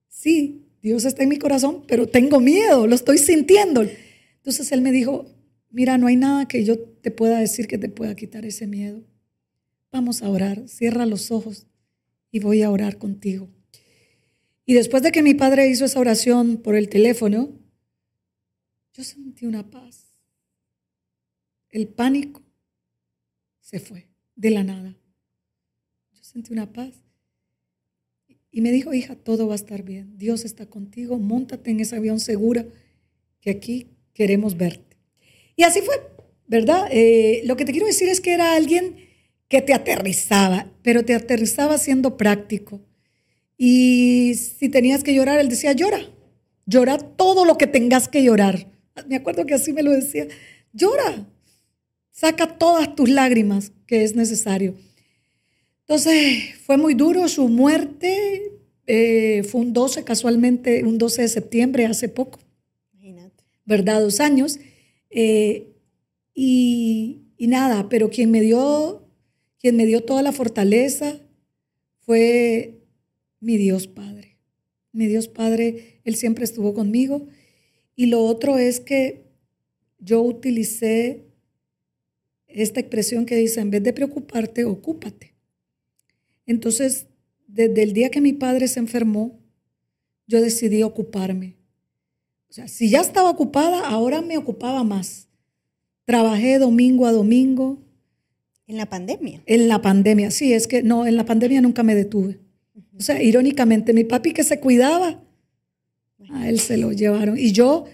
[0.09, 3.87] Sí, Dios está en mi corazón, pero tengo miedo, lo estoy sintiendo.
[4.35, 5.25] Entonces él me dijo,
[5.69, 9.05] mira, no hay nada que yo te pueda decir que te pueda quitar ese miedo.
[9.89, 11.67] Vamos a orar, cierra los ojos
[12.35, 13.47] y voy a orar contigo.
[14.65, 17.57] Y después de que mi padre hizo esa oración por el teléfono,
[18.93, 20.11] yo sentí una paz.
[21.69, 22.43] El pánico
[23.61, 24.97] se fue de la nada.
[26.13, 27.05] Yo sentí una paz.
[28.51, 30.17] Y me dijo, hija, todo va a estar bien.
[30.17, 31.17] Dios está contigo.
[31.17, 32.65] Móntate en ese avión segura
[33.39, 34.97] que aquí queremos verte.
[35.55, 35.95] Y así fue,
[36.47, 36.89] ¿verdad?
[36.91, 39.04] Eh, lo que te quiero decir es que era alguien
[39.47, 42.81] que te aterrizaba, pero te aterrizaba siendo práctico.
[43.57, 46.01] Y si tenías que llorar, él decía, llora,
[46.65, 48.67] llora todo lo que tengas que llorar.
[49.07, 50.27] Me acuerdo que así me lo decía,
[50.73, 51.27] llora,
[52.11, 54.75] saca todas tus lágrimas que es necesario.
[55.81, 58.51] Entonces, fue muy duro su muerte,
[58.87, 62.39] eh, fue un 12 casualmente, un 12 de septiembre, hace poco,
[62.93, 63.43] Imagínate.
[63.65, 64.01] ¿verdad?
[64.01, 64.59] Dos años.
[65.11, 65.75] Eh,
[66.33, 69.04] y, y nada, pero quien me dio
[69.65, 71.19] quien me dio toda la fortaleza
[72.01, 72.83] fue
[73.39, 74.37] mi Dios Padre.
[74.91, 77.25] Mi Dios Padre, Él siempre estuvo conmigo.
[77.95, 79.23] Y lo otro es que
[79.97, 81.25] yo utilicé
[82.45, 85.33] esta expresión que dice, en vez de preocuparte, ocúpate.
[86.45, 87.07] Entonces,
[87.47, 89.39] desde el día que mi padre se enfermó,
[90.27, 91.55] yo decidí ocuparme.
[92.51, 95.27] O sea, si ya estaba ocupada, ahora me ocupaba más.
[96.05, 97.79] Trabajé domingo a domingo.
[98.67, 99.43] ¿En la pandemia?
[99.45, 102.39] En la pandemia, sí, es que no, en la pandemia nunca me detuve.
[102.97, 105.21] O sea, irónicamente, mi papi que se cuidaba,
[106.29, 107.37] a él se lo llevaron.
[107.37, 107.85] Y yo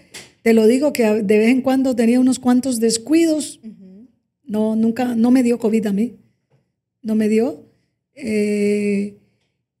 [0.42, 3.60] te lo digo que de vez en cuando tenía unos cuantos descuidos.
[4.44, 6.16] No, nunca, no me dio COVID a mí.
[7.02, 7.66] No me dio.
[8.14, 9.18] Eh,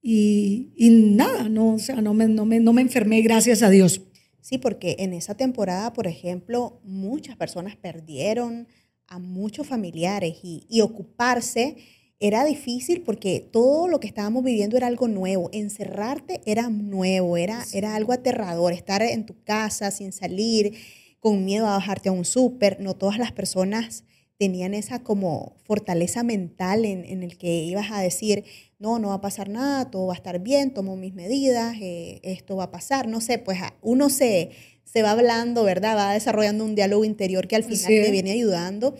[0.00, 0.70] y,
[1.16, 4.02] nada, no, o sea, no me, no, me, no me enfermé, gracias a Dios.
[4.40, 8.66] Sí, porque en esa temporada, por ejemplo, muchas personas perdieron
[9.12, 11.76] a muchos familiares y, y ocuparse
[12.22, 15.50] era difícil porque todo lo que estábamos viviendo era algo nuevo.
[15.52, 18.72] Encerrarte era nuevo, era, era algo aterrador.
[18.72, 20.74] Estar en tu casa sin salir,
[21.18, 22.78] con miedo a bajarte a un súper.
[22.78, 24.04] No todas las personas
[24.38, 28.44] tenían esa como fortaleza mental en, el que ibas a decir,
[28.78, 32.20] no, no va a pasar nada, todo va a estar bien, tomo mis medidas, eh,
[32.22, 33.08] esto va a pasar.
[33.08, 34.50] No sé, pues uno se,
[34.92, 35.96] se va hablando, ¿verdad?
[35.96, 38.94] Va desarrollando un diálogo interior que al final te viene ayudando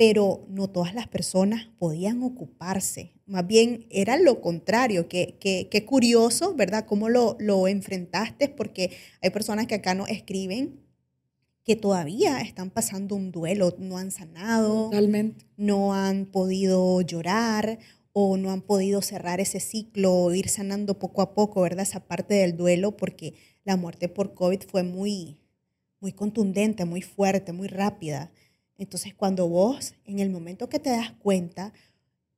[0.00, 3.12] pero no todas las personas podían ocuparse.
[3.26, 6.86] Más bien era lo contrario, que, que, curioso, ¿verdad?
[6.86, 8.48] ¿Cómo lo, lo, enfrentaste?
[8.48, 10.80] Porque hay personas que acá nos escriben
[11.64, 15.44] que todavía están pasando un duelo, no han sanado, Totalmente.
[15.58, 17.78] no han podido llorar
[18.14, 21.82] o no han podido cerrar ese ciclo o ir sanando poco a poco, ¿verdad?
[21.82, 25.38] Esa parte del duelo, porque la muerte por COVID fue muy,
[26.00, 28.30] muy contundente, muy fuerte, muy rápida.
[28.78, 31.72] Entonces, cuando vos, en el momento que te das cuenta,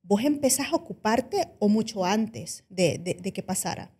[0.01, 3.91] vos empezás a ocuparte o mucho antes de, que pasara.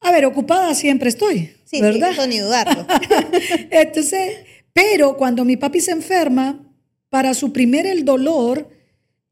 [0.00, 2.12] A ver, ocupada siempre estoy, sí, ¿verdad?
[2.14, 2.86] Sí, ni dudarlo.
[3.70, 4.36] Entonces,
[4.72, 6.64] pero cuando mi papi se enferma,
[7.10, 8.68] para suprimir el dolor,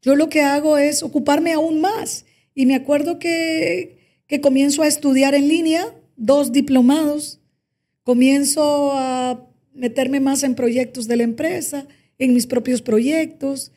[0.01, 2.25] yo lo que hago es ocuparme aún más.
[2.53, 7.39] Y me acuerdo que, que comienzo a estudiar en línea, dos diplomados,
[8.03, 13.71] comienzo a meterme más en proyectos de la empresa, en mis propios proyectos,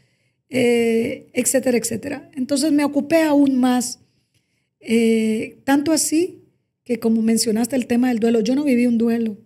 [0.49, 2.31] eh, etcétera, etcétera.
[2.35, 4.01] Entonces me ocupé aún más,
[4.81, 6.43] eh, tanto así
[6.83, 9.37] que como mencionaste el tema del duelo, yo no viví un duelo.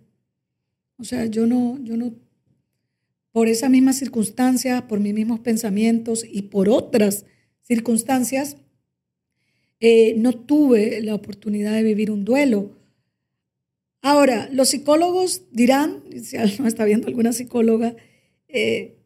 [0.97, 2.15] O sea, yo no, yo no,
[3.31, 7.25] por esa misma circunstancia, por mis mismos pensamientos y por otras
[7.61, 8.57] circunstancias,
[9.81, 12.71] eh, no tuve la oportunidad de vivir un duelo.
[14.07, 17.95] Ahora, los psicólogos dirán, si no está viendo alguna psicóloga,
[18.47, 18.99] eh,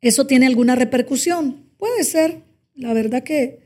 [0.00, 1.68] ¿eso tiene alguna repercusión?
[1.76, 2.42] Puede ser,
[2.74, 3.60] la verdad que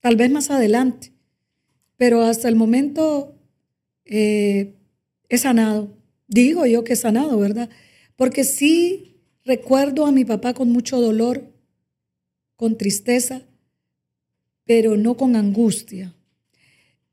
[0.00, 1.12] tal vez más adelante,
[1.98, 3.38] pero hasta el momento
[4.06, 4.74] eh,
[5.28, 5.96] he sanado.
[6.26, 7.70] Digo yo que he sanado, ¿verdad?
[8.16, 11.44] Porque sí recuerdo a mi papá con mucho dolor,
[12.56, 13.42] con tristeza,
[14.64, 16.12] pero no con angustia.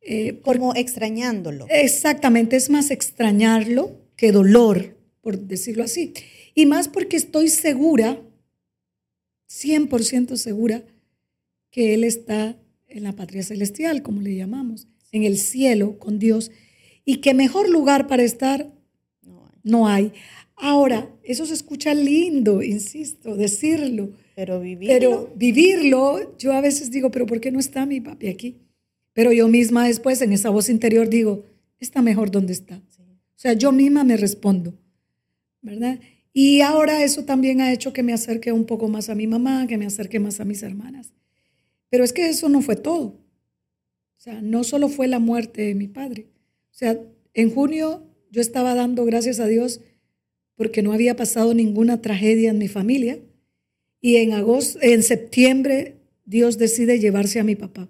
[0.02, 1.66] Eh, Como extrañándolo.
[1.70, 6.14] Exactamente, es más extrañarlo que dolor por decirlo así.
[6.56, 8.18] Y más porque estoy segura,
[9.50, 10.86] 100% segura,
[11.70, 12.58] que Él está
[12.88, 16.50] en la patria celestial, como le llamamos, en el cielo con Dios,
[17.04, 18.72] y que mejor lugar para estar
[19.64, 20.14] no hay.
[20.56, 24.12] Ahora, eso se escucha lindo, insisto, decirlo.
[24.34, 24.94] Pero vivirlo.
[24.94, 28.62] Pero vivirlo, yo a veces digo, pero ¿por qué no está mi papi aquí?
[29.18, 31.44] Pero yo misma después en esa voz interior digo,
[31.80, 32.76] está mejor donde está.
[32.76, 34.76] O sea, yo misma me respondo.
[35.64, 36.00] ¿verdad?
[36.34, 39.66] Y ahora eso también ha hecho que me acerque un poco más a mi mamá,
[39.66, 41.14] que me acerque más a mis hermanas.
[41.90, 43.06] Pero es que eso no fue todo.
[43.06, 46.28] O sea, no solo fue la muerte de mi padre.
[46.72, 47.00] O sea,
[47.34, 49.82] en junio yo estaba dando gracias a Dios
[50.56, 53.18] porque no había pasado ninguna tragedia en mi familia.
[54.00, 57.90] Y en agosto, en septiembre, Dios decide llevarse a mi papá.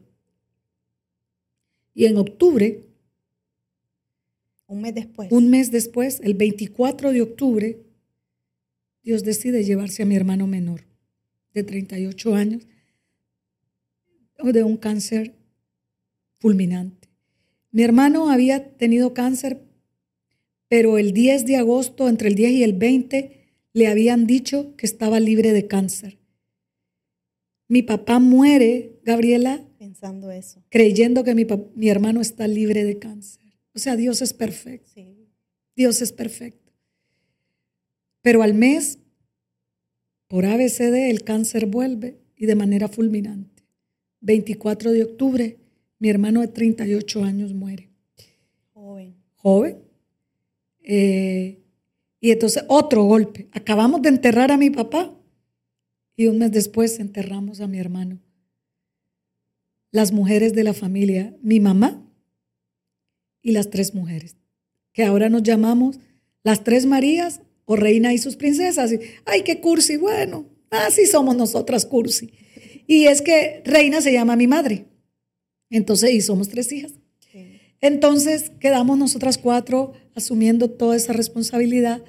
[1.97, 2.83] Y en octubre,
[4.67, 5.31] un mes después.
[5.31, 7.79] Un mes después, el 24 de octubre,
[9.01, 10.83] Dios decide llevarse a mi hermano menor,
[11.55, 12.67] de 38 años,
[14.43, 15.33] de un cáncer
[16.37, 17.07] fulminante.
[17.71, 19.63] Mi hermano había tenido cáncer,
[20.67, 24.85] pero el 10 de agosto, entre el 10 y el 20, le habían dicho que
[24.85, 26.19] estaba libre de cáncer.
[27.67, 33.43] Mi papá muere, Gabriela, pensando eso, creyendo que mi, mi hermano está libre de cáncer.
[33.73, 34.89] O sea, Dios es perfecto.
[35.75, 36.73] Dios es perfecto.
[38.21, 38.97] Pero al mes,
[40.27, 43.63] por ABCD, el cáncer vuelve y de manera fulminante.
[44.21, 45.57] 24 de octubre,
[45.99, 47.89] mi hermano de 38 años muere.
[48.73, 49.15] Joven.
[49.35, 49.77] Joven.
[50.81, 51.59] Eh,
[52.19, 53.47] y entonces otro golpe.
[53.51, 55.15] Acabamos de enterrar a mi papá
[56.15, 58.19] y un mes después enterramos a mi hermano.
[59.91, 62.03] Las mujeres de la familia, mi mamá
[63.41, 64.37] y las tres mujeres,
[64.93, 65.99] que ahora nos llamamos
[66.43, 68.91] las tres Marías o Reina y sus princesas.
[69.25, 72.31] Ay, qué cursi, bueno, así somos nosotras cursi.
[72.87, 74.85] Y es que Reina se llama mi madre.
[75.69, 76.93] Entonces, y somos tres hijas.
[77.81, 82.03] Entonces, quedamos nosotras cuatro asumiendo toda esa responsabilidad.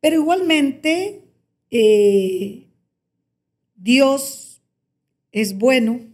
[0.00, 1.24] Pero igualmente,
[1.70, 2.68] eh,
[3.74, 4.62] Dios
[5.32, 6.09] es bueno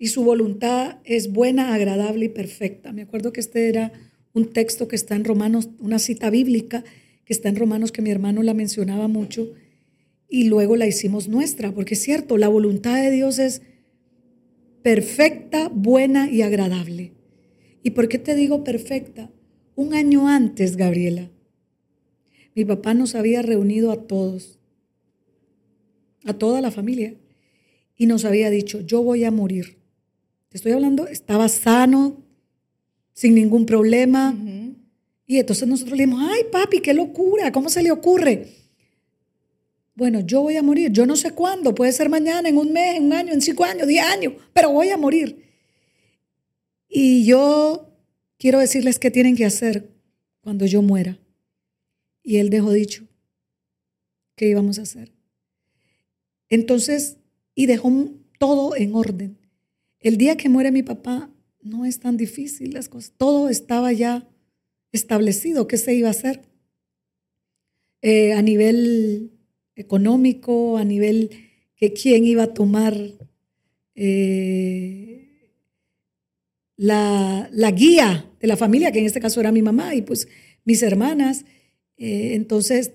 [0.00, 2.90] y su voluntad es buena, agradable y perfecta.
[2.90, 3.92] Me acuerdo que este era
[4.32, 6.84] un texto que está en Romanos, una cita bíblica
[7.26, 9.52] que está en Romanos que mi hermano la mencionaba mucho
[10.26, 13.60] y luego la hicimos nuestra, porque es cierto, la voluntad de Dios es
[14.82, 17.12] perfecta, buena y agradable.
[17.82, 19.30] ¿Y por qué te digo perfecta?
[19.74, 21.30] Un año antes, Gabriela,
[22.54, 24.60] mi papá nos había reunido a todos,
[26.24, 27.16] a toda la familia,
[27.98, 29.79] y nos había dicho, yo voy a morir.
[30.50, 32.24] Te estoy hablando, estaba sano,
[33.12, 34.36] sin ningún problema.
[35.24, 38.48] Y entonces nosotros le dijimos, ay papi, qué locura, ¿cómo se le ocurre?
[39.94, 42.96] Bueno, yo voy a morir, yo no sé cuándo, puede ser mañana, en un mes,
[42.96, 45.44] en un año, en cinco años, diez años, pero voy a morir.
[46.88, 47.88] Y yo
[48.36, 49.88] quiero decirles qué tienen que hacer
[50.40, 51.16] cuando yo muera.
[52.24, 53.04] Y él dejó dicho
[54.34, 55.12] qué íbamos a hacer.
[56.48, 57.18] Entonces,
[57.54, 57.92] y dejó
[58.38, 59.39] todo en orden.
[60.00, 61.30] El día que muere mi papá
[61.62, 63.12] no es tan difícil las cosas.
[63.16, 64.26] Todo estaba ya
[64.92, 66.42] establecido qué se iba a hacer.
[68.02, 69.32] Eh, a nivel
[69.74, 71.30] económico, a nivel
[71.76, 72.96] que quién iba a tomar
[73.94, 75.54] eh,
[76.76, 80.28] la, guía de la familia, que en este caso era mi mamá y pues
[80.64, 81.44] mis hermanas.
[81.98, 82.92] Eh, entonces,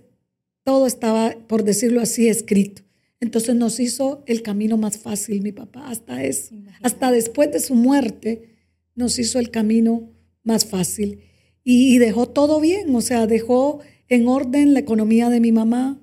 [0.63, 2.81] todo estaba, por decirlo así, escrito.
[3.19, 6.56] Entonces nos hizo el camino más fácil, mi papá, hasta eso.
[6.82, 8.56] Hasta después de su muerte,
[8.95, 10.12] nos hizo el camino
[10.43, 11.21] más fácil.
[11.63, 15.99] Y, dejó todo bien, o sea, dejó en orden la economía de mi mamá,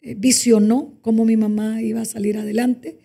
[0.00, 2.98] eh, visionó cómo mi mamá iba a salir adelante.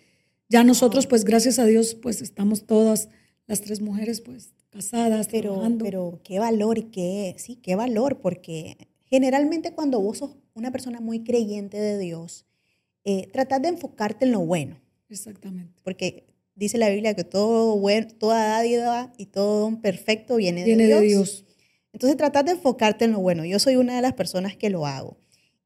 [0.49, 3.09] Ya nosotros, pues gracias a Dios, pues estamos todas
[3.45, 5.85] las tres mujeres, pues casadas, pero, trabajando.
[5.85, 10.99] Pero qué valor y qué, sí, qué valor, porque generalmente cuando vos sos una persona
[10.99, 12.47] muy creyente de Dios,
[13.05, 14.79] eh, tratar de enfocarte en lo bueno.
[15.09, 15.81] Exactamente.
[15.83, 20.75] Porque dice la Biblia que todo bueno, toda dádiva y todo don perfecto viene, de,
[20.75, 21.01] Dios.
[21.01, 21.45] de Dios.
[21.93, 23.45] Entonces tratar de enfocarte en lo bueno.
[23.45, 25.17] Yo soy una de las personas que lo hago.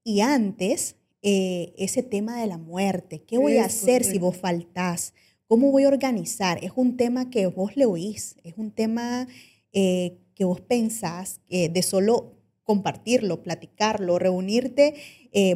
[0.04, 5.14] Y antes, eh, ese tema de la muerte, ¿qué voy a hacer si vos faltás?
[5.48, 6.64] ¿Cómo voy a organizar?
[6.64, 9.28] Es un tema que vos le oís, es un tema
[9.72, 14.96] eh, que vos pensás de solo compartirlo, platicarlo, reunirte,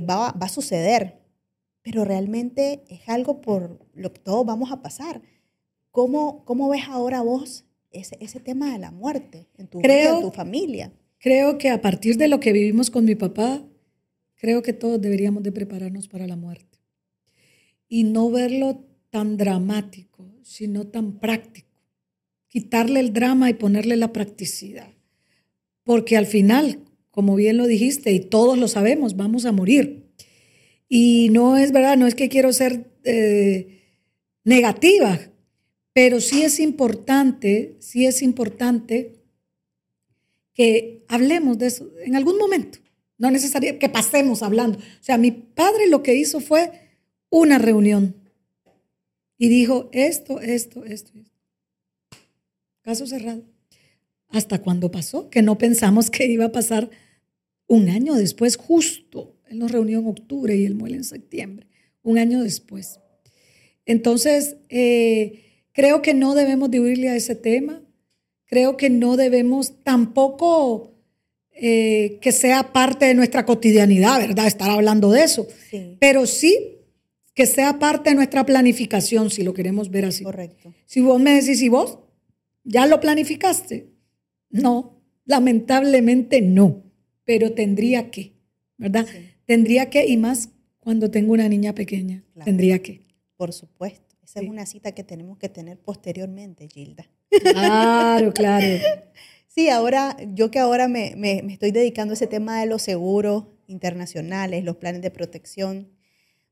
[0.07, 1.26] va, va a suceder
[1.87, 5.21] pero realmente es algo por lo que todos vamos a pasar.
[5.89, 10.21] ¿Cómo, cómo ves ahora vos ese, ese tema de la muerte en tu vida, en
[10.21, 10.91] tu familia?
[11.17, 13.63] Creo que a partir de lo que vivimos con mi papá,
[14.35, 16.77] creo que todos deberíamos de prepararnos para la muerte.
[17.87, 21.81] Y no verlo tan dramático, sino tan práctico.
[22.49, 24.89] Quitarle el drama y ponerle la practicidad.
[25.85, 30.06] Porque al final, como bien lo dijiste, y todos lo sabemos, vamos a morir.
[30.89, 33.83] Y no es verdad, no es que quiero ser eh,
[34.43, 35.19] negativa,
[35.93, 39.15] pero sí es importante, sí es importante
[40.53, 42.79] que hablemos de eso en algún momento.
[43.17, 44.77] No necesariamente que pasemos hablando.
[44.77, 46.71] O sea, mi padre lo que hizo fue
[47.29, 48.15] una reunión
[49.37, 51.31] y dijo esto, esto, esto, esto.
[52.81, 53.43] Caso cerrado.
[54.29, 56.89] Hasta cuando pasó, que no pensamos que iba a pasar
[57.67, 61.67] un año después, justo él nos reunió en octubre y él muere en septiembre,
[62.03, 62.99] un año después.
[63.85, 67.81] Entonces, eh, creo que no debemos de huirle a ese tema.
[68.45, 70.93] Creo que no debemos tampoco
[71.51, 74.47] eh, que sea parte de nuestra cotidianidad, ¿verdad?
[74.47, 75.47] Estar hablando de eso.
[75.99, 76.77] Pero sí
[77.33, 80.23] que sea parte de nuestra planificación, si lo queremos ver así.
[80.23, 80.73] Correcto.
[80.85, 81.99] Si vos me decís, ¿y vos
[82.63, 83.91] ya lo planificaste?
[84.49, 86.83] No, lamentablemente no,
[87.25, 88.33] pero tendría que,
[88.77, 89.05] ¿verdad?
[89.47, 93.01] Tendría que, y más cuando tengo una niña pequeña, tendría que.
[93.35, 94.15] Por supuesto.
[94.23, 97.09] Esa es una cita que tenemos que tener posteriormente, Gilda.
[97.29, 98.67] Claro, claro.
[99.47, 101.15] sí, ahora, yo que ahora me,
[101.51, 105.89] estoy dedicando a ese tema de los seguros internacionales, los planes de protección,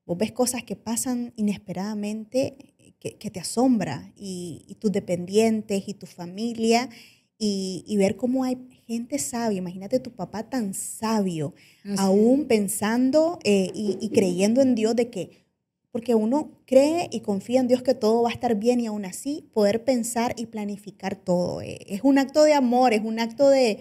[0.05, 6.07] vos ves cosas que pasan inesperadamente que, te asombra y, y, tus dependientes y tu
[6.07, 6.89] familia
[7.37, 9.57] y, ver cómo hay gente sabia.
[9.57, 11.53] Imagínate tu papá tan sabio,
[11.97, 15.45] aún pensando eh, y, creyendo en Dios de que
[15.91, 19.05] porque uno cree y confía en Dios que todo va a estar bien y aún
[19.05, 21.61] así poder pensar y planificar todo.
[21.61, 23.79] Eh, es un acto de amor, es un acto de,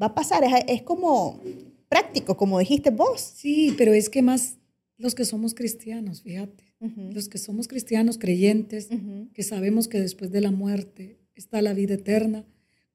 [0.00, 1.40] va a pasar, es, como
[1.88, 3.20] práctico, como dijiste vos.
[3.20, 4.58] Sí, pero es que más
[4.98, 6.64] los que somos cristianos, fíjate,
[7.12, 8.88] los que somos cristianos creyentes,
[9.34, 12.44] que sabemos que después de la muerte está la vida eterna,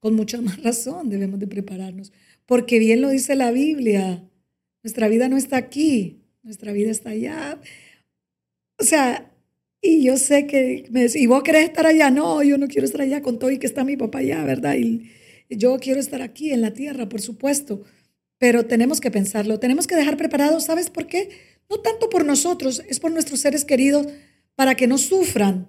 [0.02, 2.12] con mucha más razón debemos de prepararnos,
[2.44, 4.28] porque bien lo dice la Biblia,
[4.82, 7.60] nuestra vida no está aquí, nuestra vida está allá.
[8.80, 9.32] O sea,
[9.80, 12.10] y yo sé que me ¿y vos querés estar allá?
[12.10, 14.74] No, yo no quiero estar allá con todo y que está mi papá allá, ¿verdad?
[14.74, 15.08] Y
[15.48, 17.84] yo quiero estar aquí en la tierra, por supuesto.
[18.38, 21.30] Pero tenemos que pensarlo, tenemos que dejar preparados, ¿sabes por qué?
[21.70, 24.08] No tanto por nosotros, es por nuestros seres queridos
[24.56, 25.68] para que no sufran.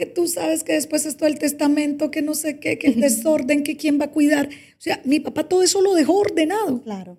[0.00, 3.02] Que tú sabes que después es todo el testamento, que no sé qué, que el
[3.02, 4.48] desorden, que quién va a cuidar.
[4.48, 6.80] O sea, mi papá todo eso lo dejó ordenado.
[6.80, 7.18] Claro.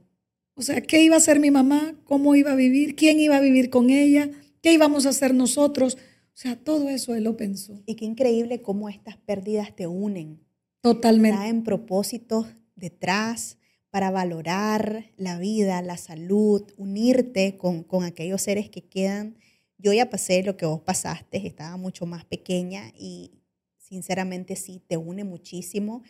[0.56, 1.94] O sea, ¿qué iba a hacer mi mamá?
[2.06, 2.96] ¿Cómo iba a vivir?
[2.96, 4.32] ¿Quién iba a vivir con ella?
[4.64, 5.94] ¿Qué íbamos a hacer nosotros?
[5.94, 5.98] O
[6.34, 7.84] sea, todo eso él lo pensó.
[7.86, 10.40] Y qué increíble cómo estas pérdidas te unen.
[10.82, 11.38] Totalmente.
[11.38, 13.60] Traen propósitos detrás
[13.92, 19.36] para valorar la vida, la salud, unirte con, con aquellos seres que quedan.
[19.82, 23.32] Yo ya pasé lo que vos pasaste, estaba mucho más pequeña y
[23.78, 26.04] sinceramente sí, te une muchísimo.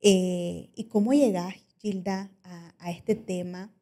[0.00, 3.74] Eh, ¿Y cómo llegas, Gilda, a, a este tema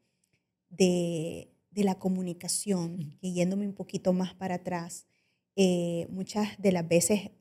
[0.71, 5.07] de de la comunicación, y yéndome un poquito más para atrás,
[5.57, 7.33] eh, muchas de las veces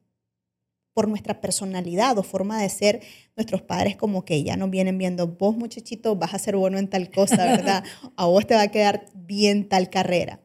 [0.94, 3.02] por nuestra personalidad o forma de ser,
[3.36, 6.90] nuestros padres como que ya nos vienen viendo, vos muchachito vas a ser bueno en
[6.90, 7.84] tal cosa, ¿verdad?
[8.16, 10.43] a vos te va a quedar bien tal carrera.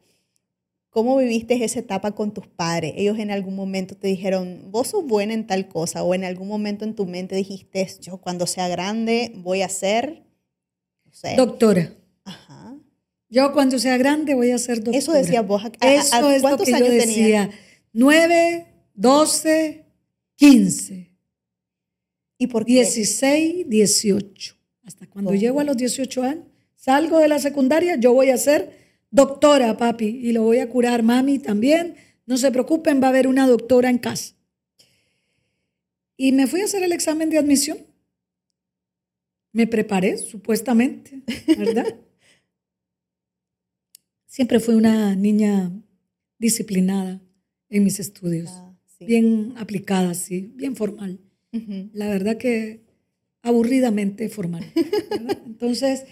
[0.89, 2.93] ¿Cómo viviste esa etapa con tus padres?
[2.97, 6.47] Ellos en algún momento te dijeron, vos sos buena en tal cosa, o en algún
[6.47, 10.23] momento en tu mente dijiste, yo cuando sea grande voy a ser...
[11.37, 11.93] Doctora.
[13.29, 14.97] Yo cuando sea grande voy a ser doctora.
[14.97, 15.61] Eso decía vos.
[15.81, 17.51] Eso es lo que yo decía.
[17.93, 18.65] Nueve,
[18.95, 19.85] doce,
[20.35, 21.15] quince.
[22.39, 22.73] ¿Y por qué?
[22.73, 24.55] 16, 18.
[24.83, 28.88] Hasta cuando llego a los 18 años, salgo de la secundaria, yo voy a ser
[29.11, 31.95] doctora, papi, y lo voy a curar, mami también.
[32.25, 34.35] No se preocupen, va a haber una doctora en casa.
[36.15, 37.77] Y me fui a hacer el examen de admisión.
[39.51, 41.23] Me preparé, supuestamente,
[41.57, 41.95] ¿verdad?
[44.27, 45.71] Siempre fui una niña
[46.37, 47.21] disciplinada
[47.69, 51.19] en mis estudios, ah, bien aplicada, sí, bien formal.
[51.93, 52.85] La verdad que
[53.41, 54.71] aburridamente formal.
[55.45, 56.05] Entonces,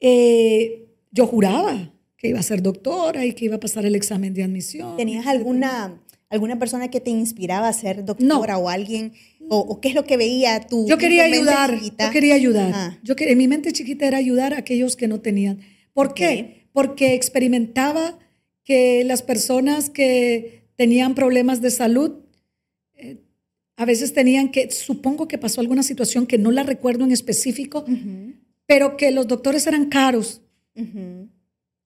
[0.00, 1.91] eh, yo juraba
[2.22, 4.96] que iba a ser doctora y que iba a pasar el examen de admisión.
[4.96, 6.00] ¿Tenías alguna,
[6.30, 9.12] alguna persona que te inspiraba a ser doctora o alguien?
[9.48, 10.86] O, qué es lo que veía tú?
[10.88, 12.98] Yo quería ayudar, yo quería ayudar.
[13.02, 15.58] Yo en mi mente chiquita era ayudar a aquellos que no tenían.
[15.92, 16.62] ¿Por qué?
[16.72, 18.18] porque experimentaba
[18.64, 22.20] que las personas que tenían problemas de salud
[22.94, 23.18] eh,
[23.76, 27.84] a veces tenían que, supongo que pasó alguna situación que no la recuerdo en específico,
[28.66, 30.40] pero que los doctores eran caros,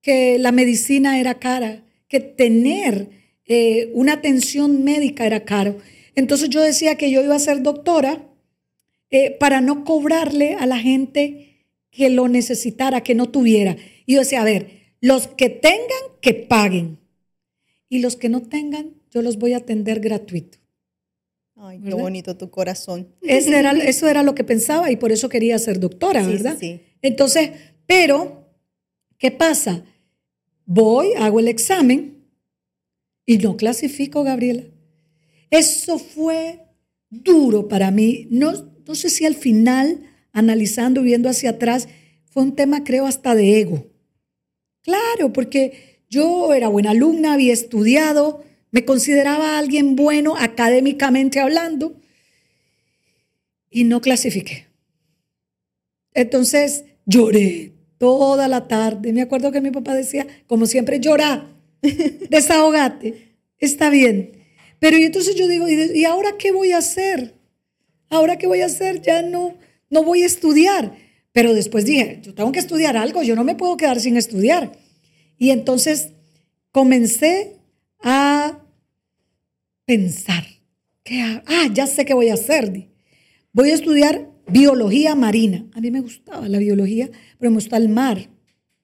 [0.07, 3.09] que la medicina era cara, que tener
[3.45, 5.79] eh, una atención médica era caro.
[6.15, 8.25] Entonces yo decía que yo iba a ser doctora
[9.11, 13.79] eh, para no cobrarle a la gente que lo necesitara, que no tuviera.
[14.07, 17.01] Y yo decía, a ver, los que tengan, que paguen.
[17.89, 20.59] Y los que no tengan, yo los voy a atender gratuito.
[21.57, 23.09] Ay, qué bonito tu corazón.
[23.23, 26.57] era, eso era lo que pensaba y por eso quería ser doctora, ¿verdad?
[26.61, 26.81] Sí.
[27.03, 27.51] Entonces,
[27.89, 28.47] pero,
[29.19, 29.83] ¿qué pasa?
[30.67, 32.25] Voy, hago el examen
[33.25, 34.65] y no clasifico, Gabriela.
[35.51, 36.61] Eso fue
[37.09, 38.27] duro para mí.
[38.31, 38.53] No,
[38.87, 40.03] no sé si al final,
[40.33, 41.89] analizando, viendo hacia atrás,
[42.25, 43.87] fue un tema, creo, hasta de ego.
[44.83, 51.97] Claro, porque yo era buena alumna, había estudiado, me consideraba alguien bueno académicamente hablando
[53.71, 54.67] y no clasifiqué.
[56.13, 59.13] Entonces lloré toda la tarde.
[59.13, 61.49] Me acuerdo que mi papá decía, como siempre, llora,
[62.31, 64.33] desahogate, está bien.
[64.79, 67.35] Pero entonces yo digo, ¿y ahora qué voy a hacer?
[68.09, 69.01] ¿Ahora qué voy a hacer?
[69.01, 69.57] Ya no,
[69.91, 70.97] no voy a estudiar.
[71.33, 74.73] Pero después dije, yo tengo que estudiar algo, yo no me puedo quedar sin estudiar.
[75.39, 76.13] Y entonces
[76.73, 77.57] comencé
[78.01, 78.61] a
[79.85, 80.45] pensar,
[81.03, 82.89] ¿qué ah, ya sé qué voy a hacer.
[83.53, 85.67] Voy a estudiar biología marina.
[85.75, 88.29] A mí me gustaba la biología, pero me gusta el mar.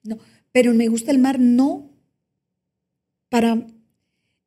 [0.03, 0.17] No,
[0.51, 1.89] pero me gusta el mar no
[3.29, 3.65] para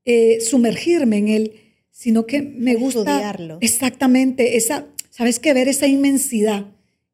[0.05, 1.53] eh, sumergirme en él,
[1.91, 3.59] sino que me gusta estudiarlo.
[3.61, 5.55] exactamente esa, sabes qué?
[5.55, 6.67] ver esa inmensidad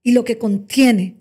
[0.03, 1.17] y lo que contiene,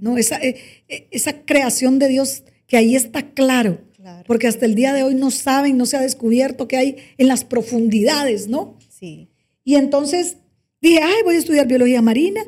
[0.00, 0.18] ¿no?
[0.18, 0.56] Esa, eh,
[0.88, 3.80] eh, esa creación de Dios que ahí está claro.
[4.28, 7.26] Porque hasta el día de hoy no saben, no se ha descubierto qué hay en
[7.26, 8.78] las profundidades, ¿no?
[8.88, 9.30] Sí.
[9.64, 10.36] Y entonces
[10.80, 12.42] dije, ay, voy a estudiar biología marina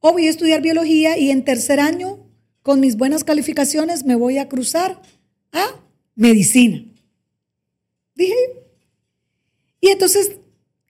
[0.00, 2.28] o voy a estudiar biología y en tercer año,
[2.62, 5.00] con mis buenas calificaciones, me voy a cruzar
[5.52, 5.80] a
[6.14, 6.84] medicina.
[8.14, 8.34] Dije,
[9.80, 10.36] y entonces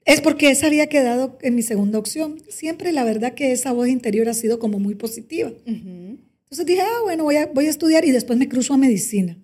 [0.05, 2.41] es porque esa había quedado en mi segunda opción.
[2.47, 5.51] Siempre la verdad que esa voz interior ha sido como muy positiva.
[5.65, 9.37] Entonces dije, ah, bueno, voy a, voy a estudiar y después me cruzo a medicina.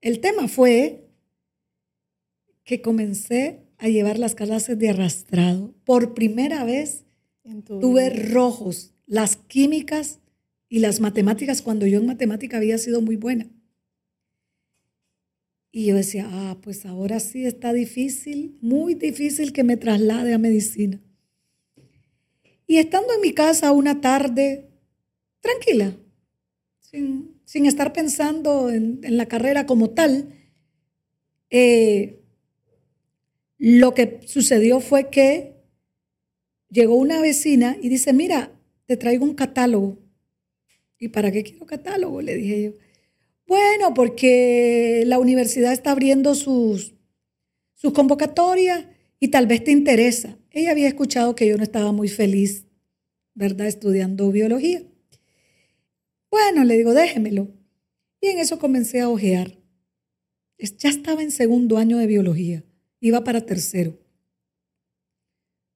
[0.00, 1.10] El tema fue
[2.64, 5.74] que comencé a llevar las clases de arrastrado.
[5.84, 7.04] Por primera vez
[7.66, 10.20] tuve rojos, las químicas
[10.68, 13.50] y las matemáticas, cuando yo en matemática había sido muy buena.
[15.72, 20.38] Y yo decía, ah, pues ahora sí está difícil, muy difícil que me traslade a
[20.38, 21.00] medicina.
[22.66, 24.68] Y estando en mi casa una tarde,
[25.40, 25.96] tranquila,
[26.80, 30.34] sin, estar pensando en, la carrera como tal,
[31.50, 32.19] eh,
[33.60, 35.52] lo que sucedió fue que
[36.70, 38.50] llegó una vecina y dice, mira,
[38.86, 39.98] te traigo un catálogo.
[40.98, 42.22] ¿Y para qué quiero catálogo?
[42.22, 42.72] Le dije yo.
[43.46, 46.94] Bueno, porque la universidad está abriendo sus,
[47.74, 48.86] sus convocatorias
[49.18, 50.38] y tal vez te interesa.
[50.50, 52.64] Ella había escuchado que yo no estaba muy feliz,
[53.34, 54.82] ¿verdad?, estudiando biología.
[56.30, 57.48] Bueno, le digo, déjemelo.
[58.22, 59.58] Y en eso comencé a ojear.
[60.58, 62.64] Ya estaba en segundo año de biología,
[63.00, 63.98] iba para tercero.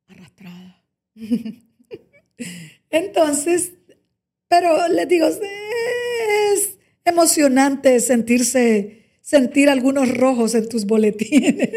[0.07, 0.85] Arrastrada.
[2.91, 3.73] Entonces,
[4.49, 11.71] pero les digo, es emocionante sentirse, sentir algunos rojos en tus boletines.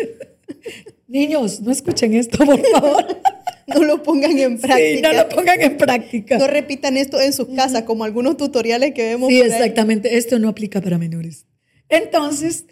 [1.07, 3.21] Niños, no escuchen esto, por favor.
[3.67, 4.95] no lo pongan en práctica.
[4.95, 6.37] Sí, no lo pongan en práctica.
[6.37, 9.29] No repitan esto en sus casas, como algunos tutoriales que vemos.
[9.29, 10.17] Sí, exactamente.
[10.17, 11.45] Esto no aplica para menores.
[11.89, 12.65] Entonces,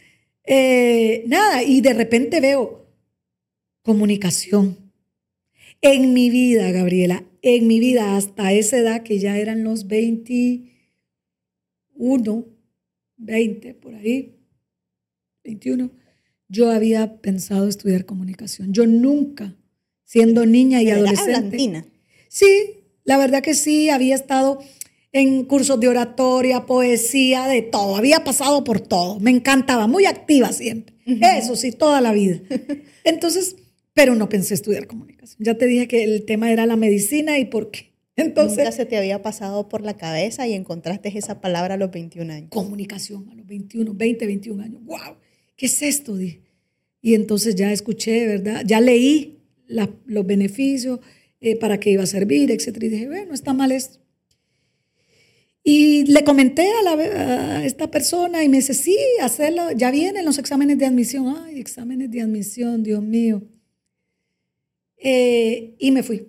[0.46, 2.86] eh, nada, y de repente veo
[3.84, 4.78] comunicación.
[5.82, 10.76] En mi vida, Gabriela, en mi vida, hasta esa edad que ya eran los 20
[11.96, 12.46] uno,
[13.18, 14.36] 20, por ahí,
[15.44, 15.92] 21,
[16.48, 18.74] yo había pensado estudiar comunicación.
[18.74, 19.56] Yo nunca,
[20.04, 21.86] siendo niña y adolescente.
[22.30, 24.60] Sí, la verdad que sí, había estado
[25.16, 27.96] en cursos de oratoria, poesía, de todo.
[27.96, 29.18] Había pasado por todo.
[29.22, 30.94] Me encantaba, muy activa siempre.
[31.06, 32.42] Eso sí, toda la vida.
[33.06, 33.56] Entonces,
[33.94, 35.38] pero no pensé estudiar comunicación.
[35.40, 37.94] Ya te dije que el tema era la medicina y por qué.
[38.18, 41.92] Entonces, Nunca se te había pasado por la cabeza y encontraste esa palabra a los
[41.92, 42.50] 21 años.
[42.50, 44.84] Comunicación a los 21, 20, 21 años.
[44.84, 45.16] ¡Wow!
[45.56, 46.20] ¿Qué es esto?
[46.20, 48.64] Y entonces ya escuché, ¿verdad?
[48.66, 51.00] Ya leí los beneficios,
[51.40, 52.68] eh, para qué iba a servir, etc.
[52.82, 54.05] Y dije, bueno, está mal esto.
[55.68, 60.38] Y le comenté a, la, esta persona y me dice, sí, hacerlo, ya vienen los
[60.38, 61.36] exámenes de admisión.
[61.44, 63.42] Ay, exámenes de admisión, Dios mío.
[64.98, 66.28] Eh, y me fui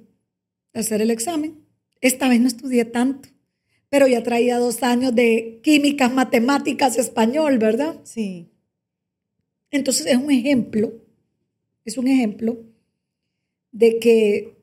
[0.72, 1.66] a hacer el examen.
[2.00, 3.28] Esta vez no estudié tanto,
[3.90, 8.00] pero ya traía dos años de químicas, matemáticas, español, ¿verdad?
[8.04, 8.50] Sí.
[9.70, 10.94] Entonces es un ejemplo,
[11.84, 12.64] es un ejemplo
[13.70, 14.56] de que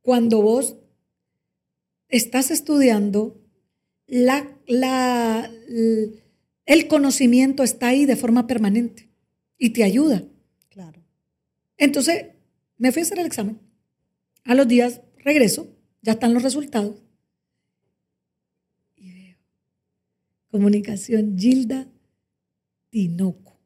[0.00, 0.78] cuando vos
[2.08, 3.39] estás estudiando,
[4.10, 5.48] la, la,
[6.66, 9.08] el conocimiento está ahí de forma permanente
[9.56, 10.24] y te ayuda.
[10.68, 11.00] Claro.
[11.76, 12.26] Entonces,
[12.76, 13.60] me fui a hacer el examen.
[14.44, 15.68] A los días regreso
[16.02, 17.00] ya están los resultados.
[18.96, 19.36] Y veo,
[20.50, 21.86] comunicación Gilda
[22.88, 23.60] Tinoco.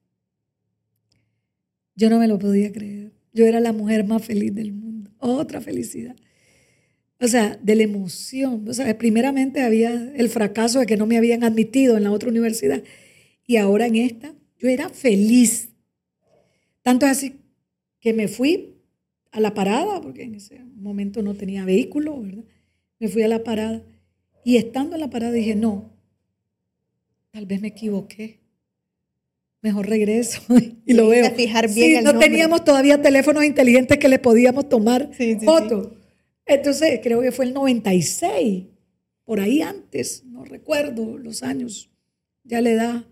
[1.94, 3.12] Yo no me lo podía creer.
[3.32, 5.10] Yo era la mujer más feliz del mundo.
[5.18, 6.16] Otra felicidad.
[7.24, 8.68] O sea, de la emoción.
[8.68, 12.28] O sea, primeramente había el fracaso de que no me habían admitido en la otra
[12.28, 12.82] universidad.
[13.46, 15.70] Y ahora en esta, yo era feliz.
[16.82, 17.36] Tanto es así
[17.98, 18.74] que me fui
[19.32, 22.44] a la parada, porque en ese momento no tenía vehículo, ¿verdad?
[22.98, 23.82] Me fui a la parada
[24.44, 25.90] y estando en la parada dije, no,
[27.30, 28.40] tal vez me equivoqué.
[29.62, 30.42] Mejor regreso
[30.86, 31.34] y lo veo.
[31.34, 35.10] Fijar bien no teníamos todavía teléfonos inteligentes que le podíamos tomar
[35.42, 36.03] fotos.
[36.46, 38.64] Entonces, creo que fue el 96,
[39.24, 41.90] por ahí antes, no recuerdo los años.
[42.42, 43.04] Ya la edad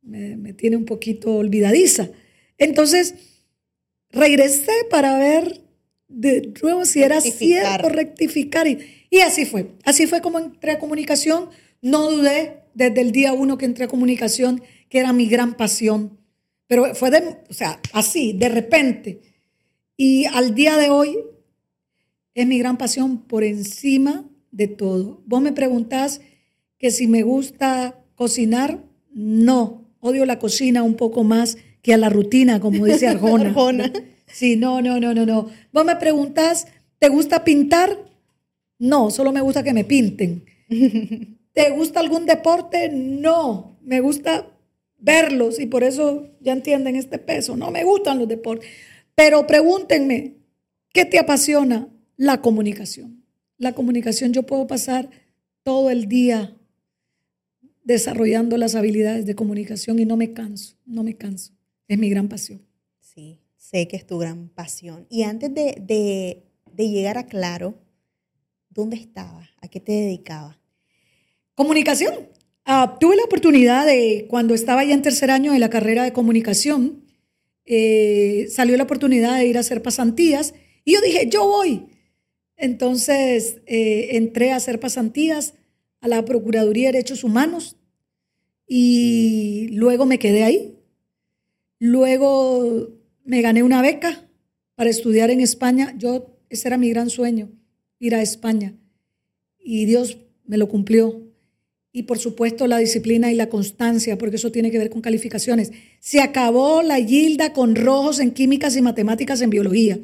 [0.00, 2.10] me, me tiene un poquito olvidadiza.
[2.56, 3.14] Entonces,
[4.10, 5.64] regresé para ver
[6.08, 8.66] de nuevo si era cierto rectificar.
[8.68, 9.72] Y, así fue.
[9.84, 11.50] Así fue como entré a comunicación.
[11.82, 16.18] No dudé desde el día uno que entré a comunicación, que era mi gran pasión.
[16.66, 19.20] Pero fue de, o sea, así, de repente.
[19.96, 21.18] Y al día de hoy
[22.34, 25.22] es mi gran pasión por encima de todo.
[25.26, 26.20] Vos me preguntás
[26.78, 29.88] que si me gusta cocinar, no.
[30.00, 33.48] Odio la cocina un poco más que a la rutina, como dice Arjona.
[33.50, 33.92] Arjona.
[34.26, 35.48] Sí, no, no, no, no, no.
[35.72, 36.66] Vos me preguntas,
[36.98, 37.96] ¿te gusta pintar?
[38.78, 40.44] No, solo me gusta que me pinten.
[41.52, 42.90] ¿Te gusta algún deporte?
[42.92, 44.48] No, me gusta
[44.98, 47.56] verlos y por eso ya entienden este peso.
[47.56, 48.68] No me gustan los deportes.
[49.14, 50.34] Pero pregúntenme,
[50.92, 51.88] ¿qué te apasiona?
[52.16, 53.24] La comunicación.
[53.58, 55.10] La comunicación, yo puedo pasar
[55.62, 56.56] todo el día
[57.82, 61.52] desarrollando las habilidades de comunicación y no me canso, no me canso.
[61.86, 62.62] Es mi gran pasión.
[63.00, 65.06] Sí, sé que es tu gran pasión.
[65.10, 67.74] Y antes de, de, de llegar a Claro,
[68.70, 69.48] ¿dónde estabas?
[69.60, 70.56] ¿A qué te dedicabas?
[71.54, 72.28] Comunicación.
[72.64, 76.12] Ah, tuve la oportunidad de, cuando estaba ya en tercer año de la carrera de
[76.12, 77.04] comunicación,
[77.66, 80.54] eh, salió la oportunidad de ir a hacer pasantías
[80.84, 81.86] y yo dije, yo voy.
[82.56, 85.54] Entonces eh, entré a hacer pasantías
[86.00, 87.76] a la Procuraduría de Derechos Humanos
[88.66, 90.78] y luego me quedé ahí.
[91.78, 94.28] Luego me gané una beca
[94.74, 95.94] para estudiar en España.
[95.98, 97.50] Yo, ese era mi gran sueño,
[97.98, 98.74] ir a España.
[99.58, 101.22] Y Dios me lo cumplió.
[101.92, 105.72] Y por supuesto la disciplina y la constancia, porque eso tiene que ver con calificaciones.
[106.00, 110.00] Se acabó la gilda con rojos en químicas y matemáticas en biología.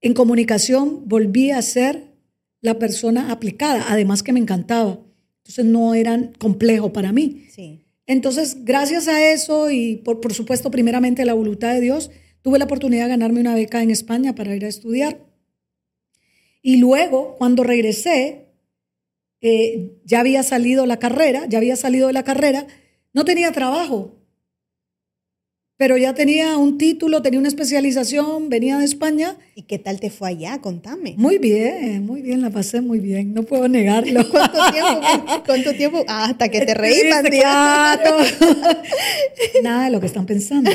[0.00, 2.14] En comunicación volví a ser
[2.60, 5.00] la persona aplicada, además que me encantaba.
[5.38, 7.46] Entonces no eran complejo para mí.
[7.50, 7.84] Sí.
[8.06, 12.10] Entonces, gracias a eso y por, por supuesto, primeramente la voluntad de Dios,
[12.42, 15.20] tuve la oportunidad de ganarme una beca en España para ir a estudiar.
[16.62, 18.48] Y luego, cuando regresé,
[19.40, 22.66] eh, ya había salido la carrera, ya había salido de la carrera,
[23.12, 24.17] no tenía trabajo,
[25.78, 29.36] pero ya tenía un título, tenía una especialización, venía de España.
[29.54, 30.60] ¿Y qué tal te fue allá?
[30.60, 31.14] Contame.
[31.16, 34.28] Muy bien, muy bien, la pasé muy bien, no puedo negarlo.
[34.30, 35.42] ¿Cuánto tiempo?
[35.46, 36.04] ¿Cuánto tiempo?
[36.08, 38.16] Ah, hasta que te reí, claro.
[39.62, 40.68] nada de lo que están pensando,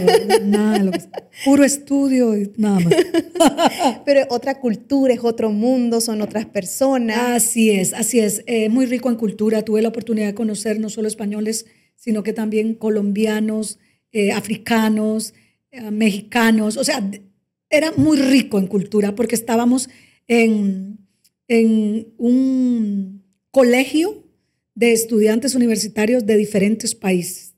[0.45, 1.01] nada de lo que
[1.43, 2.93] puro estudio y nada más.
[4.06, 7.18] Pero otra cultura, es otro mundo, son otras personas.
[7.18, 8.41] Así es, así es.
[8.47, 9.64] Eh, muy rico en cultura.
[9.64, 11.66] Tuve la oportunidad de conocer no solo españoles,
[11.97, 13.80] sino que también colombianos,
[14.14, 15.34] eh, africanos,
[15.72, 16.78] eh, mexicanos.
[16.78, 17.03] O sea,
[17.70, 19.89] era muy rico en cultura porque estábamos
[20.28, 20.99] en,
[21.47, 24.24] en un colegio
[24.76, 27.53] de estudiantes universitarios de diferentes países,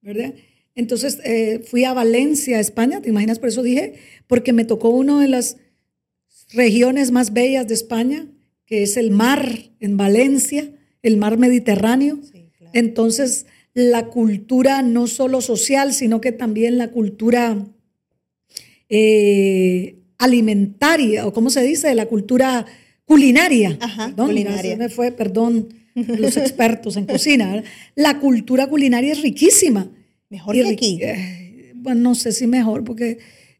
[0.00, 0.34] ¿verdad?
[0.74, 3.38] Entonces eh, fui a Valencia, España, ¿te imaginas?
[3.38, 3.94] Por eso dije,
[4.26, 5.56] porque me tocó una de las
[6.52, 8.26] regiones más bellas de España,
[8.64, 10.70] que es el mar en Valencia,
[11.02, 12.20] el mar Mediterráneo.
[12.22, 12.70] Sí, claro.
[12.74, 13.46] Entonces,
[13.88, 17.56] la cultura no solo social, sino que también la cultura
[18.88, 22.66] eh, alimentaria, o cómo se dice, la cultura
[23.04, 23.76] culinaria.
[23.80, 24.76] Ajá, Perdón, culinaria.
[24.76, 27.54] me fue, perdón, los expertos en cocina.
[27.54, 27.64] ¿verdad?
[27.94, 29.90] La cultura culinaria es riquísima.
[30.28, 30.98] Mejor Y que aquí.
[31.02, 33.18] eh, bueno, no sé si mejor, porque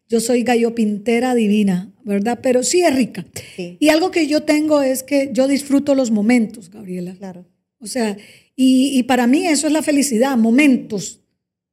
[0.08, 2.38] yo soy gallopintera divina, ¿verdad?
[2.42, 3.24] Pero sí es rica.
[3.56, 3.76] Sí.
[3.80, 7.14] Y algo que yo tengo es que yo disfruto los momentos, Gabriela.
[7.16, 7.46] Claro.
[7.80, 8.16] O sea,
[8.62, 11.20] y, y para mí eso es la felicidad, momentos,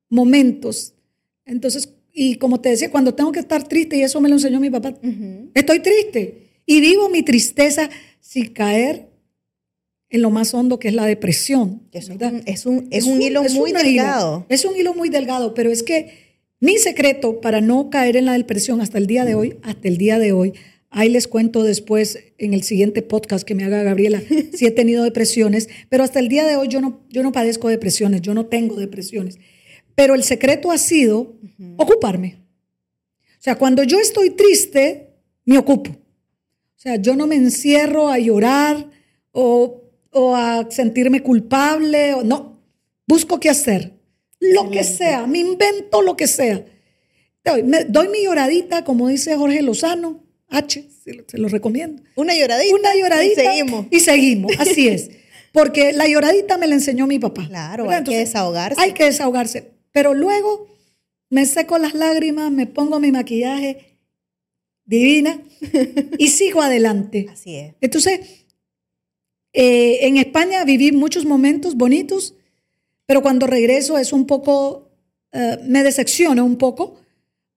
[0.10, 0.94] momentos.
[1.46, 4.60] Entonces, y como te decía, cuando tengo que estar triste, y eso me lo enseñó
[4.60, 4.94] mi papá,
[5.54, 9.10] estoy triste y vivo mi tristeza sin caer
[10.10, 11.84] en lo más hondo que es la depresión.
[11.92, 14.38] Es un- es un, es un hilo muy delgado.
[14.38, 14.46] hilo.
[14.50, 16.28] es un hilo muy delgado, pero es que
[16.60, 19.98] mi secreto para no caer en la depresión hasta el día de hoy, hasta el
[19.98, 20.54] día de hoy,
[20.90, 24.22] ahí les cuento después en el siguiente podcast que me haga Gabriela
[24.54, 27.68] si he tenido depresiones, pero hasta el día de hoy yo no, yo no padezco
[27.70, 29.38] depresiones, yo no tengo depresiones.
[29.96, 31.36] Pero el secreto ha sido
[31.78, 32.38] ocuparme.
[33.32, 35.10] O sea, cuando yo estoy triste,
[35.46, 35.92] me ocupo.
[35.92, 38.92] O sea, yo no me encierro a llorar
[39.32, 42.14] o, o a sentirme culpable.
[42.14, 42.62] O, no,
[43.08, 43.94] busco qué hacer.
[44.40, 46.64] Lo que sea, me invento lo que sea.
[47.44, 52.02] Doy, me- doy mi lloradita, como dice Jorge Lozano, H, se lo, se lo recomiendo.
[52.16, 52.76] Una lloradita.
[52.76, 53.44] Una lloradita.
[53.44, 53.86] Y seguimos.
[53.92, 55.10] Y seguimos, así es.
[55.52, 57.48] Porque la lloradita me la enseñó mi papá.
[57.48, 58.00] Claro, ¿verdad?
[58.00, 58.82] hay que desahogarse.
[58.82, 59.72] Hay que desahogarse.
[59.92, 60.68] Pero luego
[61.30, 63.98] me seco las lágrimas, me pongo mi maquillaje
[64.86, 65.42] divina
[66.18, 67.28] y sigo adelante.
[67.32, 67.76] Así es.
[67.82, 68.46] Entonces,
[69.54, 72.36] eh, en España viví muchos momentos bonitos,
[73.06, 74.90] pero cuando regreso es un poco,
[75.32, 76.96] eh, me decepciona un poco.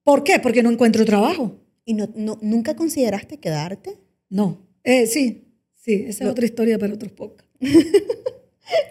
[0.03, 0.39] ¿Por qué?
[0.39, 1.57] Porque no encuentro trabajo.
[1.91, 3.99] ¿Y no, no- nunca consideraste quedarte?
[4.29, 4.65] No.
[4.85, 6.31] Eh, sí, sí, esa es No.
[6.31, 7.49] otra historia para otros podcast.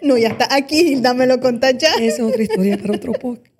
[0.02, 1.94] No, ya está aquí, dámelo contar ya.
[1.94, 3.54] Esa es otra historia para otro podcast.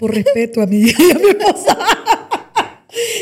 [0.00, 1.78] Por respeto a mi, a mi esposa.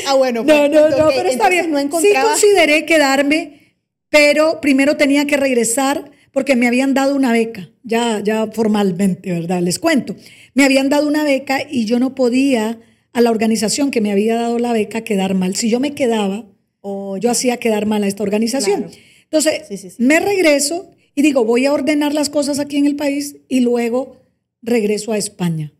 [0.07, 0.41] Ah, bueno.
[0.45, 1.71] No, pues, no, no, ok, pero está bien.
[1.71, 2.31] No sí encontrabas...
[2.31, 3.75] consideré quedarme,
[4.09, 9.61] pero primero tenía que regresar, porque me habían dado una beca, ya, ya formalmente, ¿verdad?
[9.61, 10.17] Les cuento.
[10.55, 12.81] Me habían dado una beca y yo no podía
[13.13, 15.57] a la organización que me había dado la beca quedar mal.
[15.57, 16.47] Si yo me quedaba,
[16.83, 18.91] yo hacía quedar mal a esta organización.
[19.25, 23.61] Entonces, me regreso y digo, voy a ordenar las cosas aquí en el país y
[23.61, 24.17] luego
[24.63, 25.73] regreso a España.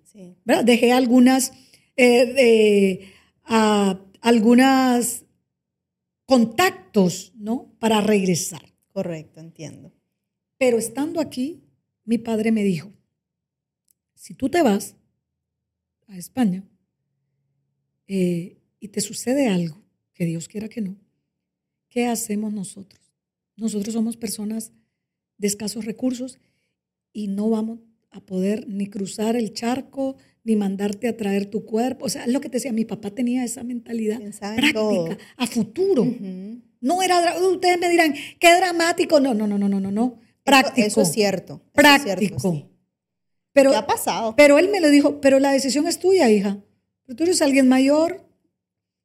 [0.65, 1.53] Dejé algunas,
[1.97, 3.11] eh,
[4.21, 5.25] algunas
[6.27, 7.75] contactos, ¿no?
[7.79, 8.63] Para regresar.
[8.93, 9.93] Correcto, entiendo.
[10.59, 11.63] Pero estando aquí,
[12.05, 12.93] mi padre me dijo,
[14.15, 14.97] si tú te vas
[16.09, 16.65] a España
[18.09, 19.81] eh, y te sucede algo,
[20.15, 20.97] que Dios quiera que no,
[21.89, 23.13] ¿qué hacemos nosotros?
[23.57, 24.73] Nosotros somos personas
[25.37, 26.39] de escasos recursos
[27.13, 27.81] y no vamos
[28.11, 32.07] a poder ni cruzar el charco, ni mandarte a traer tu cuerpo.
[32.07, 34.19] O sea, es lo que te decía, mi papá tenía esa mentalidad
[34.57, 36.07] práctica, a futuro.
[36.81, 39.21] No era, ustedes me dirán, qué dramático.
[39.21, 40.21] No, no, no, no, no, no, no.
[40.45, 40.87] Práctico.
[40.87, 41.63] Eso, es cierto.
[41.73, 42.71] práctico.
[43.53, 44.35] Pero, ha pasado?
[44.37, 46.63] Pero él me lo dijo, pero la decisión es tuya, hija.
[47.09, 48.23] Pero tú eres alguien mayor,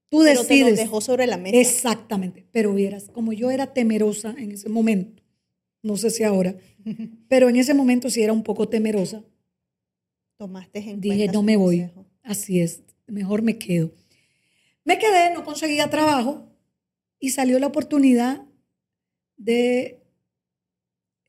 [0.10, 0.47] tú decides.
[0.49, 1.58] Pero te lo dejó sobre la mesa.
[1.58, 2.45] Exactamente.
[2.51, 5.24] Pero vieras, como yo era temerosa en ese momento,
[5.82, 6.58] no sé si ahora,
[7.30, 9.24] pero en ese momento sí era un poco temerosa.
[10.36, 11.89] Tomaste en Dije, no me voy.
[12.24, 13.93] Así es, mejor me quedo.
[14.84, 16.51] Me quedé, no conseguía trabajo
[17.20, 18.43] y salió la oportunidad
[19.38, 20.04] de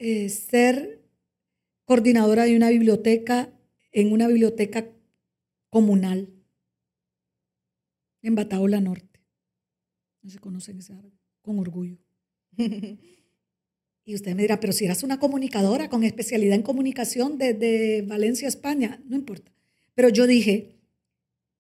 [0.01, 1.05] eh, ser
[1.85, 3.53] coordinadora de una biblioteca
[3.93, 4.89] en una biblioteca
[5.71, 6.34] comunal
[8.25, 9.21] en Bataola Norte.
[10.23, 11.13] No se conocen ese árbol,
[11.43, 11.99] con orgullo.
[14.05, 18.49] y usted me dirá, pero si eras una comunicadora con especialidad en comunicación desde Valencia,
[18.49, 19.53] España, no importa.
[19.95, 20.77] Pero yo dije,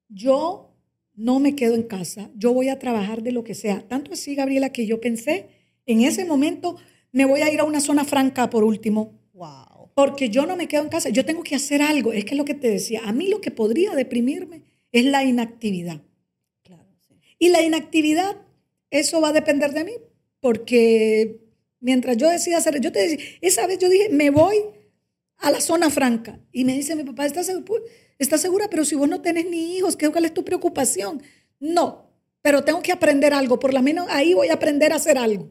[0.08, 0.74] yo
[1.14, 3.86] no me quedo en casa, yo voy a trabajar de lo que sea.
[3.86, 5.46] Tanto así, Gabriela, que yo pensé,
[5.84, 6.76] en ese momento
[7.12, 9.20] me voy a ir a una zona franca por último.
[9.34, 9.90] Wow.
[9.94, 12.14] Porque yo no me quedo en casa, yo tengo que hacer algo.
[12.14, 15.22] Es que es lo que te decía, a mí lo que podría deprimirme es la
[15.24, 16.00] inactividad.
[17.44, 18.38] Y la inactividad,
[18.88, 19.92] eso va a depender de mí,
[20.40, 21.42] porque
[21.78, 24.56] mientras yo decida hacer, yo te decía, esa vez yo dije, me voy
[25.36, 26.40] a la zona franca.
[26.52, 27.52] Y me dice mi papá, ¿estás,
[28.18, 28.70] ¿estás segura?
[28.70, 31.22] Pero si vos no tenés ni hijos, ¿qué cuál es tu preocupación?
[31.60, 35.18] No, pero tengo que aprender algo, por lo menos ahí voy a aprender a hacer
[35.18, 35.50] algo.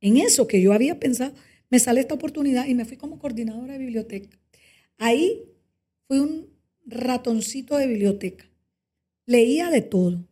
[0.00, 1.34] En eso que yo había pensado,
[1.68, 4.30] me sale esta oportunidad y me fui como coordinadora de biblioteca.
[4.96, 5.44] Ahí
[6.06, 6.48] fui un
[6.86, 8.50] ratoncito de biblioteca.
[9.26, 10.26] Leía de todo.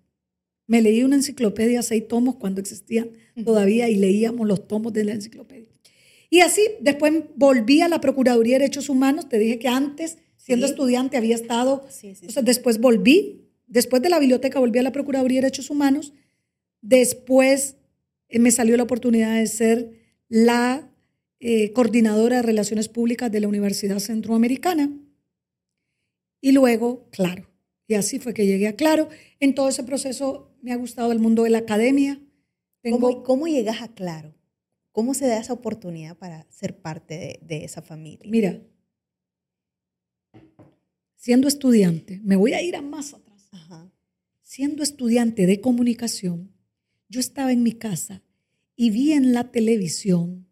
[0.66, 3.10] Me leí una enciclopedia, seis tomos cuando existían
[3.44, 5.68] todavía y leíamos los tomos de la enciclopedia.
[6.28, 9.28] Y así, después volví a la Procuraduría de Derechos Humanos.
[9.28, 11.86] Te dije que antes, siendo estudiante, había estado.
[12.02, 16.12] Entonces, después volví, después de la biblioteca, volví a la Procuraduría de Derechos Humanos.
[16.82, 17.76] Después
[18.28, 19.92] eh, me salió la oportunidad de ser
[20.28, 20.90] la
[21.38, 24.90] eh, coordinadora de relaciones públicas de la Universidad Centroamericana.
[26.40, 27.48] Y luego, claro.
[27.86, 29.08] Y así fue que llegué a Claro.
[29.40, 32.20] En todo ese proceso me ha gustado el mundo de la academia.
[32.82, 33.22] Tengo...
[33.22, 34.34] ¿Cómo, llegas a Claro?
[34.92, 38.28] ¿Cómo se da esa oportunidad para ser parte de, esa familia?
[38.30, 38.62] Mira,
[41.16, 43.26] siendo estudiante, me voy a ir a más atrás.
[44.42, 46.52] Siendo estudiante de comunicación,
[47.08, 48.22] yo estaba en mi casa
[48.74, 50.46] y vi en la televisión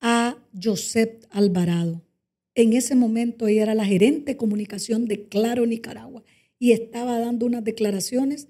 [0.00, 2.02] a Josep Alvarado.
[2.54, 6.22] En ese momento ella era la gerente de comunicación de Claro Nicaragua
[6.58, 8.48] y estaba dando unas declaraciones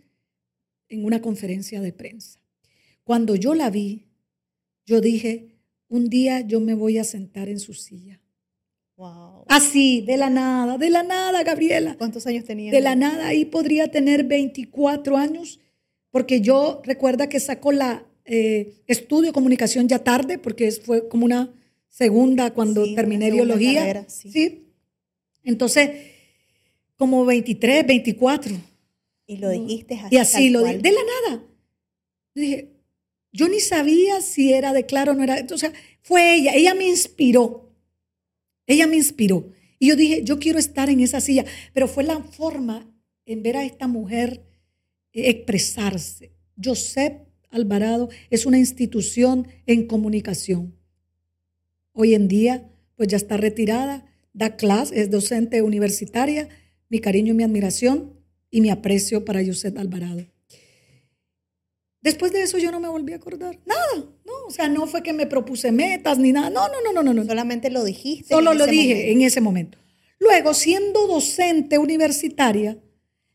[0.88, 2.38] en una conferencia de prensa.
[3.02, 4.07] Cuando yo la vi,
[4.86, 5.57] yo dije,
[5.88, 8.20] un día yo me voy a sentar en su silla.
[8.96, 9.44] Wow.
[9.48, 11.96] Así, de la nada, de la nada, Gabriela.
[11.96, 12.70] ¿Cuántos años tenía?
[12.70, 15.61] De la nada, ahí podría tener 24 años
[16.11, 21.24] porque yo recuerda que sacó la eh, estudio de comunicación ya tarde, porque fue como
[21.24, 21.52] una
[21.95, 24.05] segunda cuando terminé biología.
[24.09, 24.66] sí.
[25.45, 25.90] Entonces,
[26.97, 28.57] como 23, 24.
[29.26, 30.14] Y lo dijiste así.
[30.14, 31.45] Y así lo dije, de la nada.
[32.34, 32.72] Dije,
[33.32, 35.47] yo ni sabía si era de claro o no era.
[35.53, 35.72] O sea,
[36.03, 37.72] fue ella, ella me inspiró.
[38.66, 39.51] Ella me inspiró.
[39.78, 41.45] Y yo dije, yo quiero estar en esa silla.
[41.72, 42.90] Pero fue la forma
[43.26, 44.42] en ver a esta mujer
[45.12, 46.32] expresarse.
[46.62, 50.74] Josep Alvarado es una institución en comunicación.
[51.95, 56.49] Hoy en día, pues ya está retirada, da clase, es docente universitaria.
[56.88, 58.20] Mi cariño y mi admiración
[58.51, 60.26] y mi aprecio para Josep Alvarado.
[62.03, 63.59] Después de eso yo no me volví a acordar.
[63.64, 66.51] Nada, no, o sea, no fue que me propuse metas ni nada.
[66.51, 67.24] No, no, no, no, no.
[67.24, 68.34] Solamente lo dijiste.
[68.34, 69.78] Solo lo dije en ese momento.
[70.18, 72.78] Luego, siendo docente universitaria,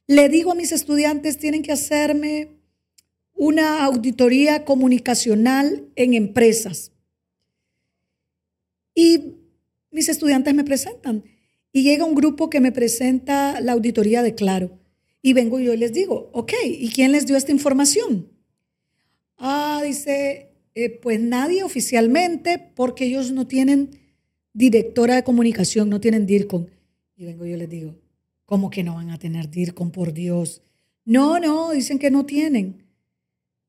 [0.05, 2.59] le digo a mis estudiantes, tienen que hacerme
[3.33, 6.91] una auditoría comunicacional en empresas.
[8.99, 9.37] Y
[9.91, 11.23] mis estudiantes me presentan.
[11.71, 14.77] Y llega un grupo que me presenta la auditoría de Claro.
[15.21, 18.27] Y vengo yo y les digo, ok, ¿y quién les dio esta información?
[19.37, 23.91] Ah, dice, eh, pues nadie oficialmente, porque ellos no tienen
[24.51, 26.65] directora de comunicación, no tienen DIRCOM.
[27.15, 27.95] Y vengo yo y les digo,
[28.45, 30.61] ¿cómo que no van a tener DIRCOM, por Dios?
[31.05, 32.83] No, no, dicen que no tienen.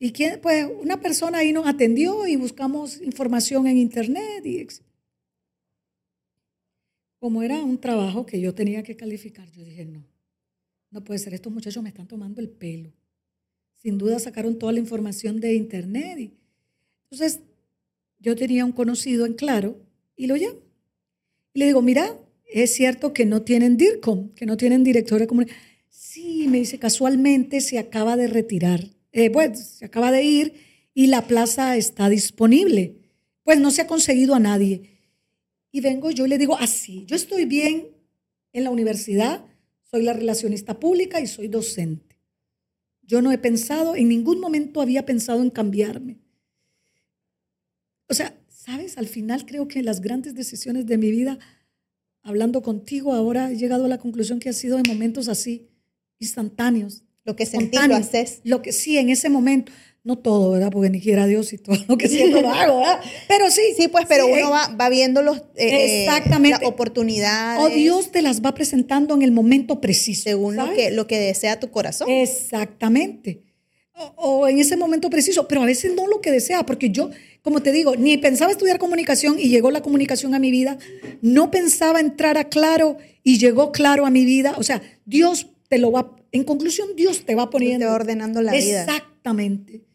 [0.00, 0.40] ¿Y quién?
[0.40, 4.44] Pues una persona ahí nos atendió y buscamos información en internet.
[4.44, 4.58] Y
[7.20, 10.04] como era un trabajo que yo tenía que calificar, yo dije, no,
[10.90, 12.92] no puede ser, estos muchachos me están tomando el pelo.
[13.76, 16.18] Sin duda sacaron toda la información de internet.
[16.18, 16.32] Y,
[17.04, 17.40] entonces,
[18.18, 19.76] yo tenía un conocido en Claro
[20.16, 20.60] y lo llamo.
[21.52, 25.26] Y le digo, mira, es cierto que no tienen DIRCOM, que no tienen director de
[25.26, 25.62] comunicación.
[25.90, 28.88] Sí, me dice, casualmente se acaba de retirar.
[29.12, 30.54] Eh, pues se acaba de ir
[30.94, 32.96] y la plaza está disponible.
[33.44, 34.89] Pues no se ha conseguido a nadie.
[35.72, 37.88] Y vengo yo y le digo, así, yo estoy bien
[38.52, 39.44] en la universidad,
[39.82, 42.16] soy la relacionista pública y soy docente.
[43.02, 46.18] Yo no he pensado, en ningún momento había pensado en cambiarme.
[48.08, 51.38] O sea, sabes, al final creo que las grandes decisiones de mi vida,
[52.22, 55.68] hablando contigo ahora, he llegado a la conclusión que ha sido en momentos así,
[56.18, 57.02] instantáneos.
[57.24, 58.40] Lo que sentí lo haces.
[58.44, 59.72] Lo que sí, en ese momento.
[60.02, 60.70] No todo, ¿verdad?
[60.72, 63.00] Porque ni quiera Dios y todo lo que siento lo hago, ¿verdad?
[63.28, 63.60] Pero sí.
[63.76, 66.58] Sí, pues, pero uno va, va, viendo los, eh, Exactamente.
[66.58, 67.62] las oportunidades.
[67.62, 70.22] O Dios te las va presentando en el momento preciso.
[70.22, 72.08] Según lo que, lo que desea tu corazón.
[72.08, 73.42] Exactamente.
[74.16, 77.10] O, en ese momento preciso, pero a veces no lo que desea, porque yo,
[77.42, 80.78] como te digo, ni pensaba estudiar comunicación y llegó la comunicación a mi vida,
[81.20, 84.54] no pensaba entrar a claro y llegó claro a mi vida.
[84.56, 87.84] O sea, Dios te lo va, en conclusión, Dios te va poniendo.
[87.84, 88.84] Te va ordenando la vida.
[88.84, 89.89] Exactamente.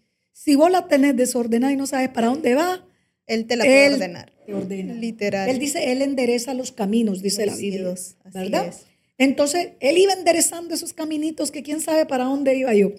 [0.45, 2.87] Si vos la tenés desordenada y no sabes para dónde va,
[3.25, 4.31] Él te la puede ordenar.
[4.45, 4.93] Te ordena.
[4.93, 5.49] Literal.
[5.49, 7.95] Él dice, Él endereza los caminos, dice la Biblia.
[8.31, 8.71] ¿Verdad?
[9.17, 12.91] Entonces, Él iba enderezando esos caminitos que quién sabe para dónde iba yo.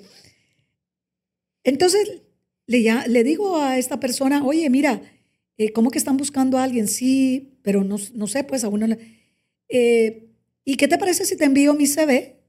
[1.63, 2.23] Entonces,
[2.67, 5.01] le, ya, le digo a esta persona, oye, mira,
[5.57, 6.89] eh, ¿cómo que están buscando a alguien?
[6.89, 8.89] Sí, pero no, no sé, pues a uno...
[9.69, 10.31] Eh,
[10.65, 12.41] ¿Y qué te parece si te envío mi CV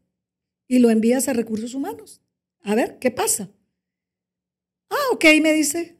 [0.67, 2.19] y lo envías a recursos humanos?
[2.63, 3.51] A ver, ¿qué pasa?
[4.89, 5.95] Ah, ok, me dice.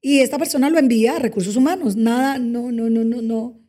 [0.00, 1.96] Y esta persona lo envía a recursos humanos.
[1.96, 3.60] Nada, no, no, no, no, no.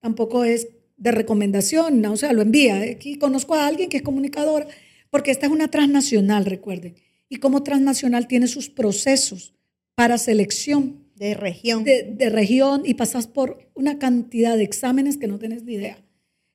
[0.00, 2.80] Tampoco es de recomendación, no, o sea, lo envía.
[2.80, 4.66] Aquí conozco a alguien que es comunicadora,
[5.10, 6.96] porque esta es una transnacional, recuerden.
[7.28, 9.54] Y como transnacional tiene sus procesos
[9.94, 11.04] para selección.
[11.16, 11.82] De región.
[11.84, 16.04] De, de región y pasas por una cantidad de exámenes que no tienes ni idea.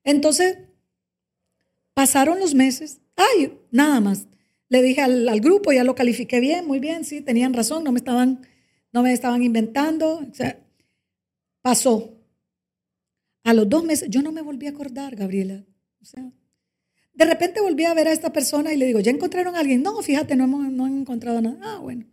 [0.03, 0.57] Entonces,
[1.93, 2.99] pasaron los meses.
[3.15, 4.27] Ay, nada más.
[4.71, 7.99] Le dije al, grupo, ya lo califiqué bien, muy bien, sí, tenían razón, no me
[7.99, 8.47] estaban,
[8.93, 10.19] no me estaban inventando.
[10.19, 10.65] O sea,
[11.61, 12.17] pasó.
[13.43, 15.65] A los dos meses, yo no me volví a acordar, Gabriela.
[16.01, 16.31] O sea,
[17.13, 19.83] de repente volví a ver a esta persona y le digo, ¿ya encontraron a alguien?
[19.83, 21.57] No, fíjate, no, hemos, no han encontrado nada.
[21.61, 22.05] Ah, bueno,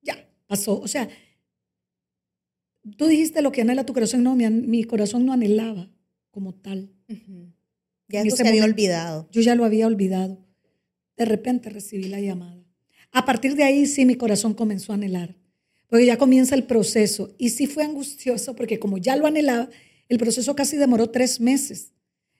[0.00, 0.80] ya, pasó.
[0.80, 1.08] O sea,
[2.96, 5.88] tú dijiste lo que anhela tu corazón, no, mi, corazón no anhelaba
[6.32, 6.90] como tal.
[8.08, 9.28] Ya se había olvidado.
[9.30, 10.51] Yo ya lo había olvidado
[11.16, 12.64] de repente recibí la llamada.
[13.10, 15.36] A partir de ahí sí mi corazón comenzó a anhelar,
[15.88, 17.34] porque ya comienza el proceso.
[17.38, 19.68] Y sí fue angustioso, porque como ya lo anhelaba,
[20.08, 21.92] el proceso casi demoró tres meses,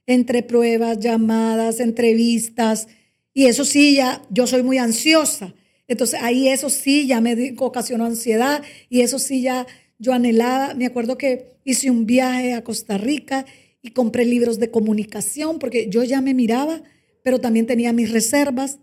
[0.07, 2.89] entre pruebas, llamadas, entrevistas,
[3.35, 5.55] y eso sí, ya yo soy muy ansiosa.
[5.89, 9.67] Entonces ahí eso sí ya me ocasionó ansiedad y eso sí ya
[9.99, 10.75] yo anhelaba.
[10.75, 13.47] Me acuerdo que hice un viaje a Costa Rica
[13.83, 16.83] y compré libros de comunicación porque yo ya me miraba
[17.23, 18.79] pero también tenía mis reservas.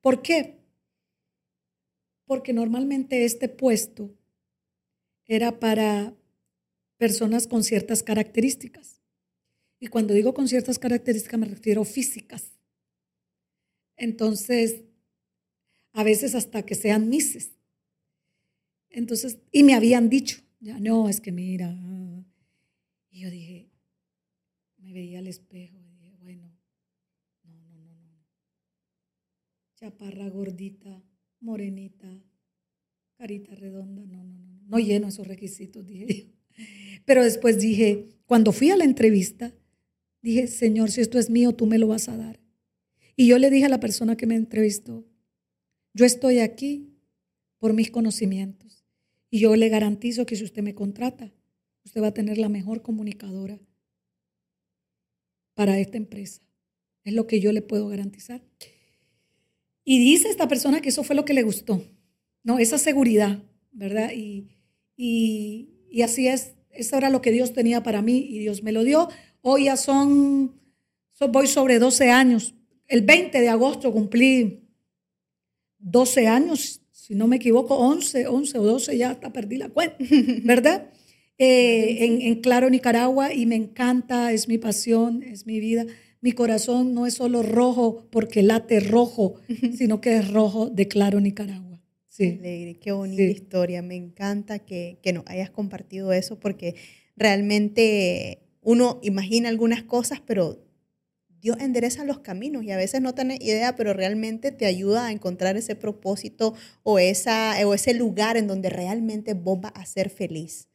[0.00, 0.58] ¿Por qué?
[2.26, 4.14] Porque normalmente este puesto
[5.26, 6.14] era para
[6.96, 9.00] personas con ciertas características.
[9.78, 12.52] Y cuando digo con ciertas características me refiero físicas.
[13.96, 14.84] Entonces,
[15.92, 17.52] a veces hasta que sean mises.
[18.88, 21.76] Entonces, y me habían dicho, ya no, es que mira.
[23.10, 23.70] Y yo dije,
[24.78, 25.81] me veía al espejo
[29.82, 31.02] chaparra, gordita,
[31.40, 32.22] morenita,
[33.18, 36.24] carita redonda, no, no, no, no lleno esos requisitos, dije yo.
[37.04, 39.52] Pero después dije, cuando fui a la entrevista,
[40.22, 42.38] dije, Señor, si esto es mío, tú me lo vas a dar.
[43.16, 45.04] Y yo le dije a la persona que me entrevistó,
[45.94, 46.94] yo estoy aquí
[47.58, 48.84] por mis conocimientos
[49.30, 51.34] y yo le garantizo que si usted me contrata,
[51.84, 53.58] usted va a tener la mejor comunicadora
[55.54, 56.40] para esta empresa.
[57.02, 58.44] Es lo que yo le puedo garantizar.
[59.84, 61.82] Y dice esta persona que eso fue lo que le gustó.
[62.44, 64.10] no, esa seguridad, ¿verdad?
[64.14, 64.48] Y,
[64.96, 68.84] y, así es, eso era lo que Dios tenía para mí y Dios me lo
[68.84, 69.08] dio.
[69.40, 70.60] Hoy ya son,
[71.30, 72.54] voy sobre 12 años.
[72.86, 74.68] El 20 de agosto cumplí
[75.78, 79.96] 12 años, si no me equivoco, 11, 11 o 12, ya hasta perdí la cuenta,
[80.44, 80.90] ¿verdad?
[81.38, 85.86] Eh, en, en Claro, Nicaragua, y me encanta, es mi pasión, es mi vida.
[86.22, 89.34] Mi corazón no es solo rojo porque late rojo,
[89.76, 91.82] sino que es rojo de Claro, Nicaragua.
[92.08, 92.38] Sí.
[92.80, 93.82] qué bonita historia.
[93.82, 96.76] Me encanta que, que nos hayas compartido eso porque
[97.16, 100.64] realmente uno imagina algunas cosas, pero
[101.40, 105.12] Dios endereza los caminos y a veces no tenés idea, pero realmente te ayuda a
[105.12, 106.54] encontrar ese propósito
[106.84, 110.68] o, esa, o ese lugar en donde realmente vos vas a ser feliz.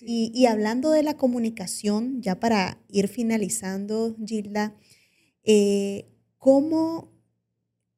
[0.00, 4.74] Y, y, hablando de la comunicación, ya para ir finalizando, Gilda,
[5.44, 6.06] eh,
[6.38, 7.14] ¿cómo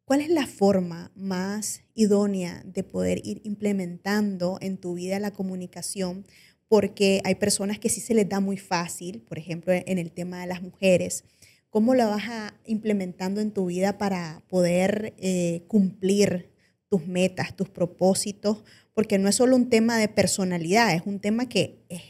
[0.07, 6.25] ¿Cuál es la forma más idónea de poder ir implementando en tu vida la comunicación?
[6.69, 10.41] Porque hay personas que sí se les da muy fácil, por ejemplo, en el tema
[10.41, 11.25] de las mujeres.
[11.71, 16.53] ¿Cómo la vas a, implementando en tu vida para poder eh, cumplir
[16.89, 18.63] tus metas, tus propósitos?
[18.95, 22.03] Porque no es solo un tema de personalidad, es un tema que es,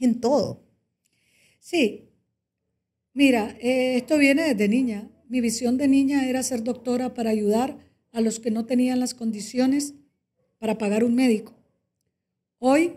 [0.00, 0.64] en todo.
[1.60, 2.08] Sí.
[3.14, 5.10] Mira, eh, esto viene desde niña.
[5.28, 7.78] Mi visión de niña era ser doctora para ayudar
[8.10, 9.94] a los que no tenían las condiciones
[10.58, 11.54] para pagar un médico.
[12.58, 12.94] Hoy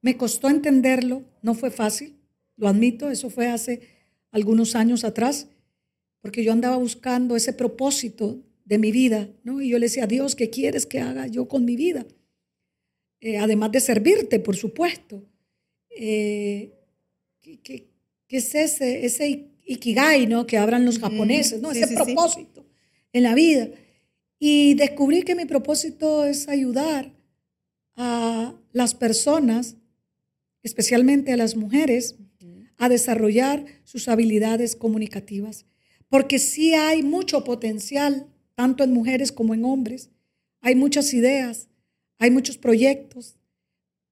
[0.00, 2.14] me costó entenderlo, no fue fácil,
[2.56, 3.80] lo admito, eso fue hace
[4.30, 5.48] algunos años atrás,
[6.20, 9.60] porque yo andaba buscando ese propósito de mi vida, ¿no?
[9.60, 12.06] Y yo le decía, Dios, ¿qué quieres que haga yo con mi vida?
[13.20, 15.22] Eh, además de servirte, por supuesto.
[15.90, 16.72] Eh,
[17.40, 17.93] ¿qué,
[18.38, 20.46] es ese, ese ikigai, ¿no?
[20.46, 21.70] Que hablan los japoneses, ¿no?
[21.72, 22.66] Ese propósito
[23.12, 23.68] en la vida.
[24.38, 27.14] Y descubrí que mi propósito es ayudar
[27.96, 29.76] a las personas,
[30.62, 32.16] especialmente a las mujeres,
[32.76, 35.66] a desarrollar sus habilidades comunicativas.
[36.08, 40.10] Porque sí hay mucho potencial, tanto en mujeres como en hombres.
[40.60, 41.68] Hay muchas ideas,
[42.18, 43.36] hay muchos proyectos,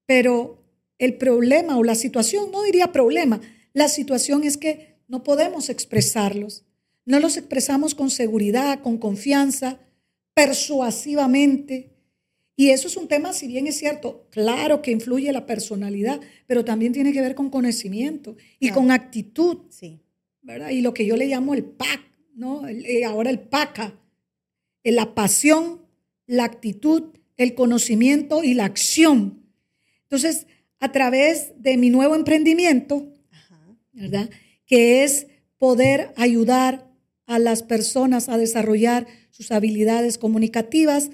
[0.05, 0.63] pero
[0.97, 3.41] el problema o la situación, no diría problema,
[3.73, 6.63] la situación es que no podemos expresarlos.
[7.05, 9.79] No los expresamos con seguridad, con confianza,
[10.33, 11.91] persuasivamente.
[12.55, 16.63] Y eso es un tema, si bien es cierto, claro que influye la personalidad, pero
[16.63, 19.57] también tiene que ver con conocimiento y con actitud.
[19.69, 20.03] Sí.
[20.43, 20.69] ¿verdad?
[20.69, 22.01] Y lo que yo le llamo el PAC,
[22.35, 22.67] ¿no?
[22.67, 23.97] Eh, ahora el PACA,
[24.83, 25.81] la pasión,
[26.27, 29.41] la actitud, el conocimiento y la acción.
[30.03, 30.45] Entonces,
[30.79, 33.12] a través de mi nuevo emprendimiento,
[33.93, 34.29] ¿verdad?
[34.65, 35.27] que es
[35.57, 36.91] poder ayudar
[37.25, 41.09] a las personas a desarrollar sus habilidades comunicativas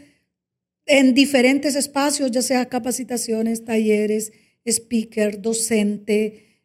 [0.86, 4.32] en diferentes espacios, ya sea capacitaciones, talleres,
[4.66, 6.64] speaker, docente,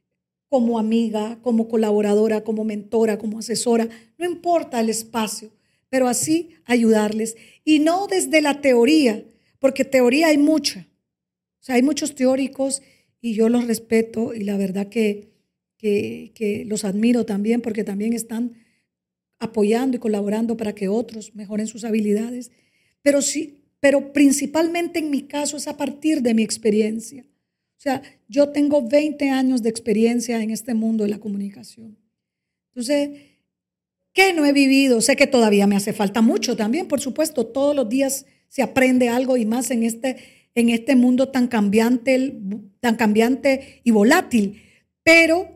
[0.49, 5.51] como amiga, como colaboradora, como mentora, como asesora, no importa el espacio,
[5.91, 7.37] pero así ayudarles.
[7.65, 9.25] Y no desde la teoría,
[9.59, 10.89] porque teoría hay mucha.
[11.61, 12.83] O sea, hay muchos teóricos
[13.21, 15.34] y yo los respeto y la verdad que
[16.35, 18.55] que, los admiro también porque también están
[19.39, 22.51] apoyando y colaborando para que otros mejoren sus habilidades.
[23.03, 27.25] Pero sí, pero principalmente en mi caso es a partir de mi experiencia.
[27.77, 31.99] O sea, yo tengo 20 años de experiencia en este mundo de la comunicación.
[32.69, 33.11] Entonces,
[34.15, 35.03] ¿qué no he vivido?
[35.03, 39.11] Sé que todavía me hace falta mucho también, por supuesto, todos los días se aprende
[39.11, 40.17] algo y más en este,
[40.55, 42.41] en este mundo tan cambiante,
[42.81, 44.63] tan cambiante y volátil.
[45.03, 45.55] Pero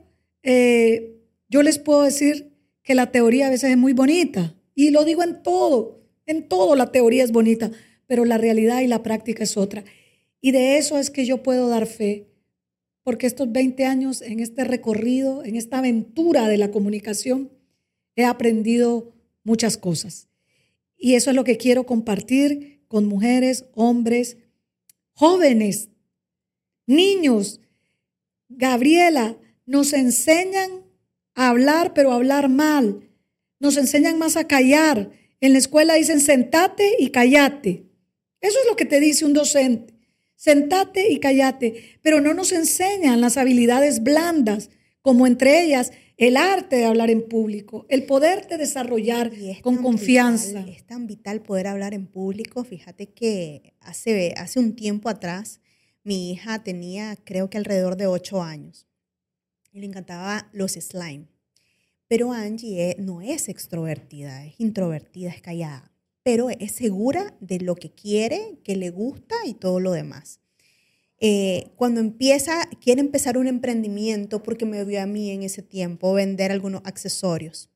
[0.51, 1.20] eh,
[1.51, 5.22] yo les puedo decir que la teoría a veces es muy bonita y lo digo
[5.22, 7.70] en todo, en todo la teoría es bonita,
[8.07, 9.84] pero la realidad y la práctica es otra.
[10.40, 12.28] Y de eso es que yo puedo dar fe,
[13.03, 17.51] porque estos 20 años en este recorrido, en esta aventura de la comunicación,
[18.16, 19.12] he aprendido
[19.44, 20.28] muchas cosas.
[20.96, 24.38] Y eso es lo que quiero compartir con mujeres, hombres,
[25.12, 25.90] jóvenes,
[26.86, 27.61] niños.
[28.49, 29.36] Gabriela,
[29.69, 30.71] nos enseñan
[31.35, 33.07] a hablar, pero a hablar mal.
[33.61, 35.11] Nos enseñan más a callar.
[35.43, 37.85] En la escuela dicen sentate y callate.
[38.41, 39.93] Eso es lo que te dice un docente.
[40.37, 41.99] Sentate y callate.
[42.03, 44.71] Pero no nos enseñan las habilidades blandas,
[45.03, 50.64] como entre ellas el arte de hablar en público, el poderte desarrollar con confianza.
[50.66, 52.64] es tan vital poder hablar en público.
[52.64, 55.61] Fíjate que hace, hace un tiempo atrás
[56.05, 58.88] mi hija tenía creo que alrededor de ocho años
[59.73, 61.29] le encantaba los slime.
[62.09, 65.93] Pero Angie no es extrovertida, es introvertida, es callada.
[66.23, 70.41] pero es segura de lo que quiere, que le gusta y todo lo demás.
[71.21, 76.12] Eh, cuando empieza, quiere empezar un emprendimiento porque me vio a mí en ese tiempo
[76.12, 77.71] vender algunos accesorios.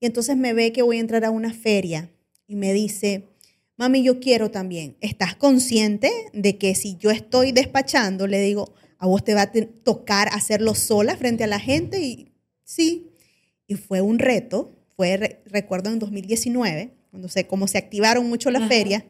[0.00, 2.10] Y entonces me ve que voy a entrar a una feria
[2.46, 3.28] y me dice,
[3.76, 4.96] mami, yo quiero también.
[5.00, 9.52] ¿Estás consciente de que si yo estoy despachando, le digo, a vos te va a
[9.84, 12.00] tocar hacerlo sola frente a la gente?
[12.00, 12.32] Y
[12.64, 13.10] sí.
[13.66, 18.66] Y fue un reto, fue, recuerdo, en 2019, cuando se, como se activaron mucho las
[18.66, 19.04] ferias.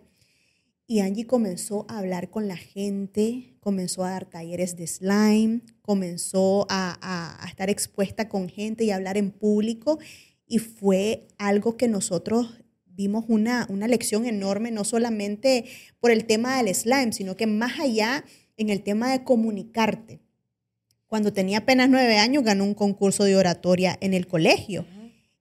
[0.88, 6.66] Y Angie comenzó a hablar con la gente, comenzó a dar talleres de slime, comenzó
[6.68, 10.01] a, a, estar expuesta con gente y a hablar en público.
[10.45, 15.66] Y fue algo que nosotros vimos una, una lección enorme, no solamente
[16.01, 18.24] por el tema del slime, sino que más allá
[18.57, 20.21] en el tema de comunicarte.
[21.07, 24.87] Cuando tenía apenas nueve años, ganó un concurso de oratoria en el colegio.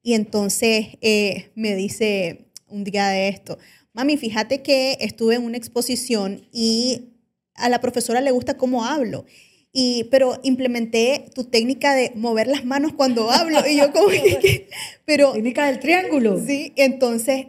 [0.01, 3.57] Y entonces eh, me dice un día de esto,
[3.93, 7.13] mami, fíjate que estuve en una exposición y
[7.55, 9.25] a la profesora le gusta cómo hablo.
[9.71, 13.65] Y, pero implementé tu técnica de mover las manos cuando hablo.
[13.67, 14.67] Y yo como que,
[15.05, 15.33] pero...
[15.33, 16.39] Técnica del triángulo.
[16.45, 17.47] Sí, entonces,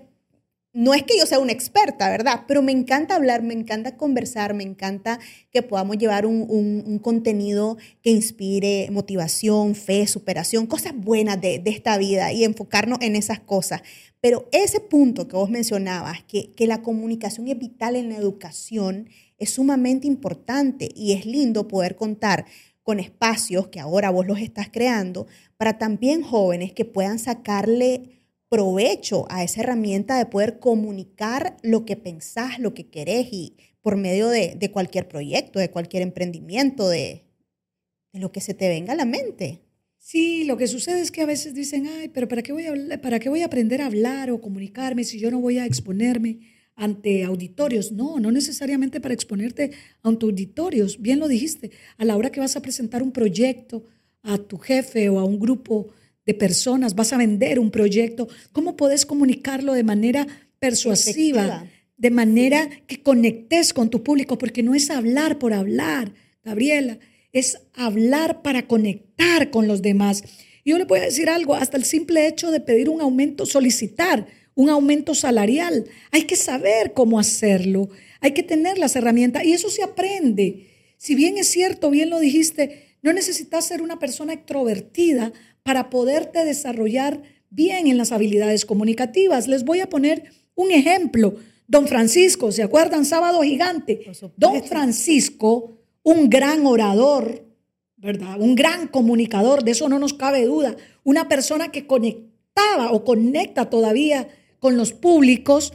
[0.75, 2.43] no es que yo sea una experta, ¿verdad?
[2.49, 5.21] Pero me encanta hablar, me encanta conversar, me encanta
[5.53, 11.71] que podamos llevar un, un, contenido que inspire motivación, fe, superación, cosas buenas de, de,
[11.71, 13.83] esta vida y enfocarnos en esas cosas.
[14.21, 19.09] Pero ese punto que vos mencionabas, que, que la comunicación es vital en la educación,
[19.39, 22.47] es sumamente importante y es lindo poder contar
[22.83, 28.24] con espacios que ahora vos los estás creando para también jóvenes que puedan sacarle
[28.55, 33.97] provecho a esa herramienta de poder comunicar lo que pensás, lo que querés y por
[33.97, 37.25] medio de, cualquier proyecto, de cualquier emprendimiento, de,
[38.13, 39.63] lo que se te venga a la mente.
[39.99, 43.03] Sí, lo que sucede es que a veces dicen, ay, pero ¿para qué voy a,
[43.03, 46.39] para qué voy a aprender a hablar o comunicarme si yo no voy a exponerme?
[46.77, 47.93] ante auditorios.
[47.93, 49.71] No, no necesariamente para exponerte
[50.03, 51.01] ante auditorios.
[51.01, 53.85] Bien lo dijiste, a la hora que vas a presentar un proyecto
[54.23, 55.93] a tu jefe o a un grupo
[56.27, 60.27] de personas, vas a vender un proyecto, ¿cómo puedes comunicarlo de manera
[60.59, 61.67] persuasiva?
[61.97, 66.13] De manera que conectes con tu público, porque no es hablar por hablar,
[66.43, 66.99] Gabriela,
[67.33, 70.25] es hablar para conectar con los demás.
[70.65, 74.27] Yo le voy a decir algo, hasta el simple hecho de pedir un aumento, solicitar
[74.55, 75.85] un aumento salarial.
[76.11, 80.69] Hay que saber cómo hacerlo, hay que tener las herramientas y eso se aprende.
[80.97, 85.33] Si bien es cierto, bien lo dijiste, no necesitas ser una persona extrovertida
[85.65, 89.49] para poderte desarrollar bien en las habilidades comunicativas.
[89.49, 91.37] Les voy a poner un ejemplo.
[91.67, 93.05] Don Francisco, ¿se acuerdan?
[93.05, 94.07] Sábado gigante.
[94.37, 97.47] Don Francisco, un gran orador,
[97.97, 98.39] ¿verdad?
[98.39, 100.77] Un gran comunicador, de eso no nos cabe duda.
[101.03, 104.29] Una persona que conectaba o conecta todavía
[104.61, 105.73] con los públicos,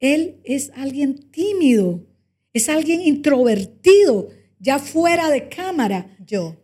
[0.00, 2.04] él es alguien tímido,
[2.52, 6.16] es alguien introvertido, ya fuera de cámara.
[6.26, 6.61] Yo.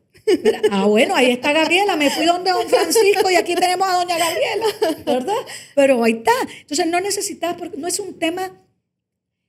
[0.71, 4.19] Ah, bueno, ahí está Gabriela, me fui donde don Francisco y aquí tenemos a doña
[4.19, 4.67] Gabriela,
[5.07, 5.47] ¿verdad?
[5.75, 6.33] Pero ahí está.
[6.61, 8.53] Entonces no necesitas, porque no es un tema,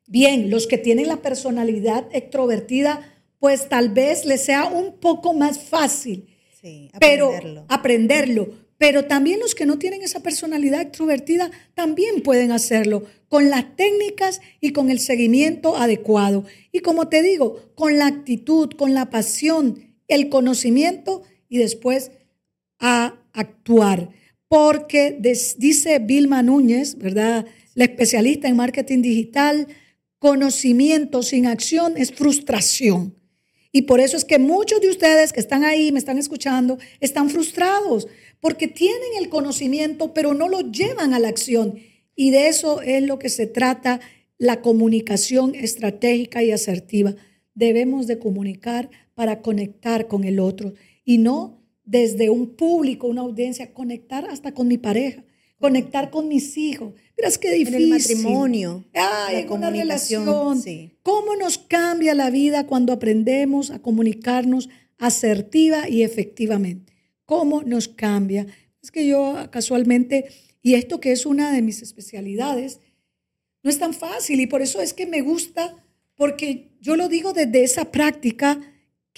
[0.06, 5.60] bien, los que tienen la personalidad extrovertida, pues tal vez les sea un poco más
[5.60, 6.28] fácil.
[6.62, 7.40] Sí, aprenderlo.
[7.54, 8.70] Pero aprenderlo.
[8.78, 14.42] Pero también los que no tienen esa personalidad extrovertida también pueden hacerlo con las técnicas
[14.62, 16.46] y con el seguimiento adecuado.
[16.72, 22.12] Y como te digo, con la actitud, con la pasión, el conocimiento y después
[22.80, 24.10] a actuar.
[24.50, 25.18] Porque
[25.58, 27.46] dice Vilma Núñez, ¿verdad?
[27.76, 29.68] La especialista en marketing digital,
[30.18, 33.16] conocimiento sin acción es frustración.
[33.72, 37.30] Y por eso es que muchos de ustedes que están ahí, me están escuchando, están
[37.30, 38.08] frustrados
[38.40, 41.76] porque tienen el conocimiento, pero no lo llevan a la acción.
[42.16, 44.00] Y de eso es lo que se trata
[44.38, 47.16] la comunicación estratégica y asertiva.
[47.54, 48.90] Debemos de comunicar
[49.20, 50.74] para conectar con el otro
[51.04, 55.26] y no desde un público, una audiencia, conectar hasta con mi pareja,
[55.60, 56.94] conectar con mis hijos.
[57.18, 57.76] Miras qué difícil.
[57.76, 58.86] En el matrimonio.
[58.94, 60.62] Ay, en una relación.
[60.62, 60.94] Sí.
[61.04, 66.90] ¿Cómo nos cambia la vida cuando aprendemos a comunicarnos asertiva y efectivamente?
[67.30, 68.48] cómo nos cambia.
[68.82, 70.30] Es que yo casualmente,
[70.64, 72.80] y esto que es una de mis especialidades,
[73.62, 75.76] no es tan fácil y por eso es que me gusta,
[76.16, 78.60] porque yo lo digo desde esa práctica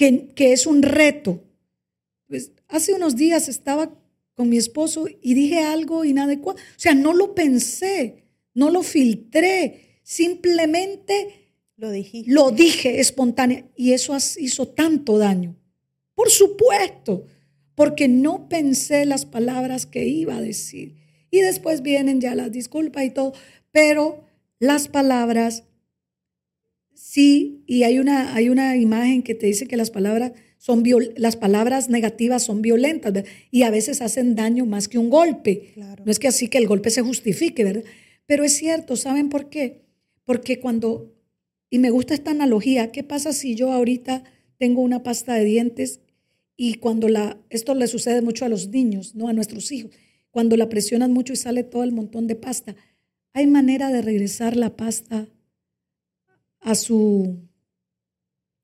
[0.01, 1.43] que, que es un reto.
[2.27, 3.93] Pues hace unos días estaba
[4.33, 6.57] con mi esposo y dije algo inadecuado.
[6.59, 8.23] O sea, no lo pensé,
[8.55, 11.89] no lo filtré, simplemente lo,
[12.25, 15.55] lo dije espontáneo y eso hizo tanto daño.
[16.15, 17.27] Por supuesto,
[17.75, 20.95] porque no pensé las palabras que iba a decir.
[21.29, 23.33] Y después vienen ya las disculpas y todo.
[23.71, 24.23] Pero
[24.57, 25.63] las palabras,
[27.11, 30.81] sí, y hay una, hay una imagen que te dice que las palabras, son
[31.17, 35.73] las palabras negativas son violentas y a veces hacen daño más que un golpe.
[35.75, 37.83] No es que así que el golpe se justifique, ¿verdad?
[38.27, 39.81] Pero es cierto, ¿saben por qué?
[40.23, 41.13] Porque cuando,
[41.69, 44.23] y me gusta esta analogía, ¿qué pasa si yo ahorita
[44.57, 45.99] tengo una pasta de dientes
[46.55, 49.91] y cuando la, esto le sucede mucho a los niños, no a nuestros hijos,
[50.29, 52.77] cuando la presionan mucho y sale todo el montón de pasta,
[53.33, 55.27] ¿hay manera de regresar la pasta
[56.61, 57.39] a su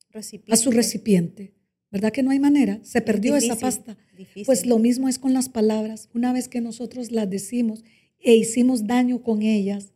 [0.09, 0.53] recipiente?
[0.53, 1.53] A su recipiente?
[1.91, 2.79] ¿Verdad que no hay manera?
[2.83, 3.97] Se perdió esa pasta.
[4.45, 6.09] Pues lo mismo es con las palabras.
[6.13, 7.83] Una vez que nosotros las decimos
[8.19, 9.93] e hicimos daño con ellas,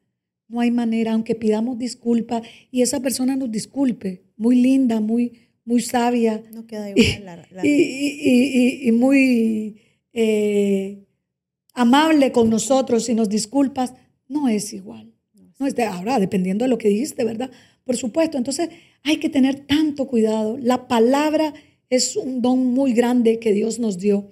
[0.47, 2.41] no hay manera, aunque pidamos disculpa
[2.71, 6.43] y esa persona nos disculpe, muy linda, muy, muy sabia.
[6.53, 7.47] No queda igual.
[7.63, 9.77] Y, muy
[10.13, 11.05] eh,
[11.73, 13.93] amable con nosotros y nos disculpas,
[14.27, 15.13] no es igual.
[15.59, 17.51] No es de, ahora, dependiendo de lo que dijiste, ¿verdad?
[17.91, 18.37] Por supuesto.
[18.37, 18.69] Entonces,
[19.03, 20.57] hay que tener tanto cuidado.
[20.57, 21.53] La palabra
[21.89, 24.31] es un don muy grande que Dios nos dio,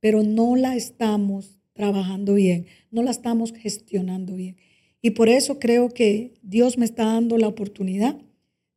[0.00, 4.56] pero no la estamos trabajando bien, no la estamos gestionando bien.
[5.02, 8.16] Y por eso creo que Dios me está dando la oportunidad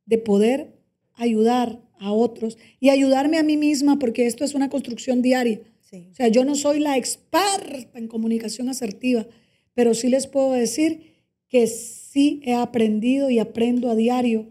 [0.04, 0.74] de poder
[1.14, 5.62] ayudar a otros y ayudarme a mí misma, porque esto es una construcción diaria.
[5.90, 9.26] O sea, yo no soy la experta en comunicación asertiva,
[9.72, 11.14] pero sí les puedo decir
[11.48, 14.50] que sí he aprendido y aprendo a diario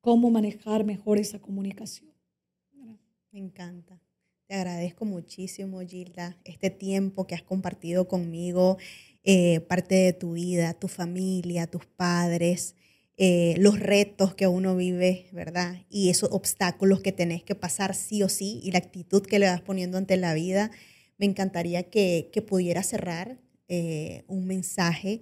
[0.00, 2.10] cómo manejar mejor esa comunicación.
[3.30, 4.00] Me encanta.
[4.46, 8.78] Te agradezco muchísimo, Gilda, este tiempo que has compartido conmigo,
[9.22, 12.74] eh, parte de tu vida, tu familia, tus padres.
[13.20, 15.84] Eh, los retos que uno vive, ¿verdad?
[15.90, 19.48] Y esos obstáculos que tenés que pasar sí o sí y la actitud que le
[19.48, 20.70] vas poniendo ante la vida.
[21.18, 25.20] Me encantaría que, que pudiera cerrar eh, un mensaje,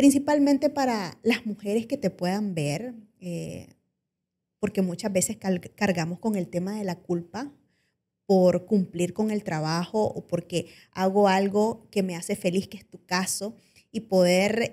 [0.00, 3.68] principalmente para las mujeres que te puedan ver, eh,
[4.58, 5.36] porque muchas veces
[5.74, 7.52] cargamos con el tema de la culpa
[8.24, 12.88] por cumplir con el trabajo o porque hago algo que me hace feliz, que es
[12.88, 13.56] tu caso,
[13.92, 14.72] y poder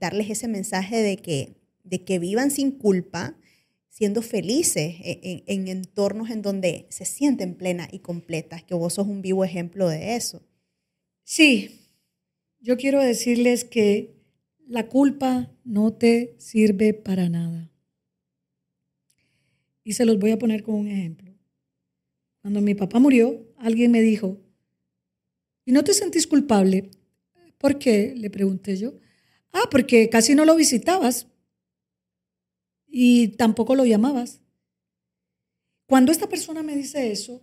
[0.00, 3.36] darles ese mensaje de que de que vivan sin culpa,
[3.88, 9.06] siendo felices en, en, entornos en donde se sienten plenas y completas, que vos sos
[9.06, 10.42] un vivo ejemplo de eso.
[11.22, 11.88] Sí,
[12.60, 14.19] yo quiero decirles que
[14.70, 17.68] la culpa no te sirve para nada.
[19.82, 21.34] Y se los voy a poner como un ejemplo.
[22.40, 24.38] Cuando mi papá murió, alguien me dijo,
[25.64, 26.88] ¿y no te sentís culpable?
[27.58, 28.14] ¿Por qué?
[28.16, 28.94] Le pregunté yo.
[29.52, 31.26] Ah, porque casi no lo visitabas
[32.86, 34.40] y tampoco lo llamabas.
[35.86, 37.42] Cuando esta persona me dice eso,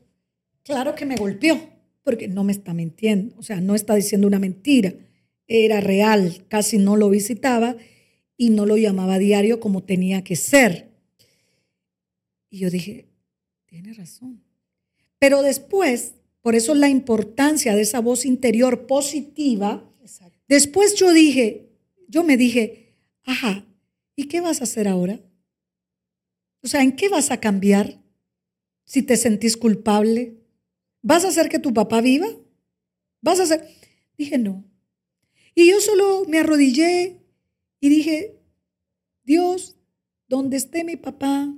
[0.63, 1.59] claro que me golpeó,
[2.03, 4.93] porque no me está mintiendo, o sea, no está diciendo una mentira,
[5.47, 7.77] era real, casi no lo visitaba
[8.35, 10.89] y no lo llamaba a diario como tenía que ser.
[12.49, 13.07] Y yo dije,
[13.65, 14.43] tiene razón.
[15.19, 19.89] Pero después, por eso la importancia de esa voz interior positiva,
[20.47, 21.69] después yo dije,
[22.07, 23.65] yo me dije, ajá,
[24.15, 25.19] ¿y qué vas a hacer ahora?
[26.61, 28.01] O sea, ¿en qué vas a cambiar
[28.85, 30.37] si te sentís culpable?
[31.01, 32.27] ¿Vas a hacer que tu papá viva?
[33.21, 33.67] ¿Vas a hacer?
[34.17, 34.63] Dije, no.
[35.57, 37.19] Y yo solo me arrodillé
[37.79, 38.39] y dije,
[39.23, 39.75] Dios,
[40.27, 41.51] donde esté mi papá,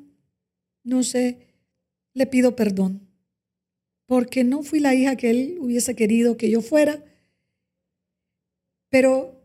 [0.86, 1.50] no sé,
[2.14, 3.10] le pido perdón,
[4.06, 7.04] porque no fui la hija que él hubiese querido que yo fuera,
[8.88, 9.44] pero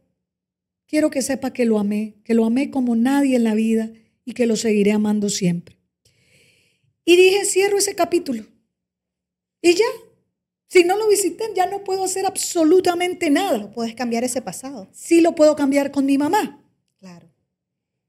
[0.87, 3.91] quiero que sepa que lo amé, que lo amé como nadie en la vida
[4.25, 5.81] y que lo seguiré amando siempre.
[7.05, 8.47] Y dije, cierro ese capítulo.
[9.61, 9.85] Y ya,
[10.75, 13.59] si no lo visité, ya no puedo hacer absolutamente nada.
[13.59, 14.89] No puedes cambiar ese pasado.
[14.93, 16.61] Sí lo puedo cambiar con mi mamá.
[16.99, 17.31] Claro.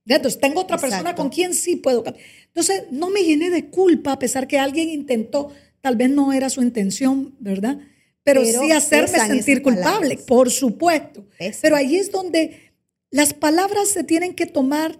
[0.08, 2.26] Entonces, tengo otra persona con quien sí puedo cambiar.
[2.48, 5.52] Entonces, no me llené de culpa a pesar que alguien intentó,
[5.82, 7.78] tal vez no era su intención, ¿verdad?
[8.24, 11.24] Pero, sí hacerme sentir culpable, por supuesto.
[11.62, 12.74] Pero ahí es donde
[13.12, 14.98] las palabras se tienen que tomar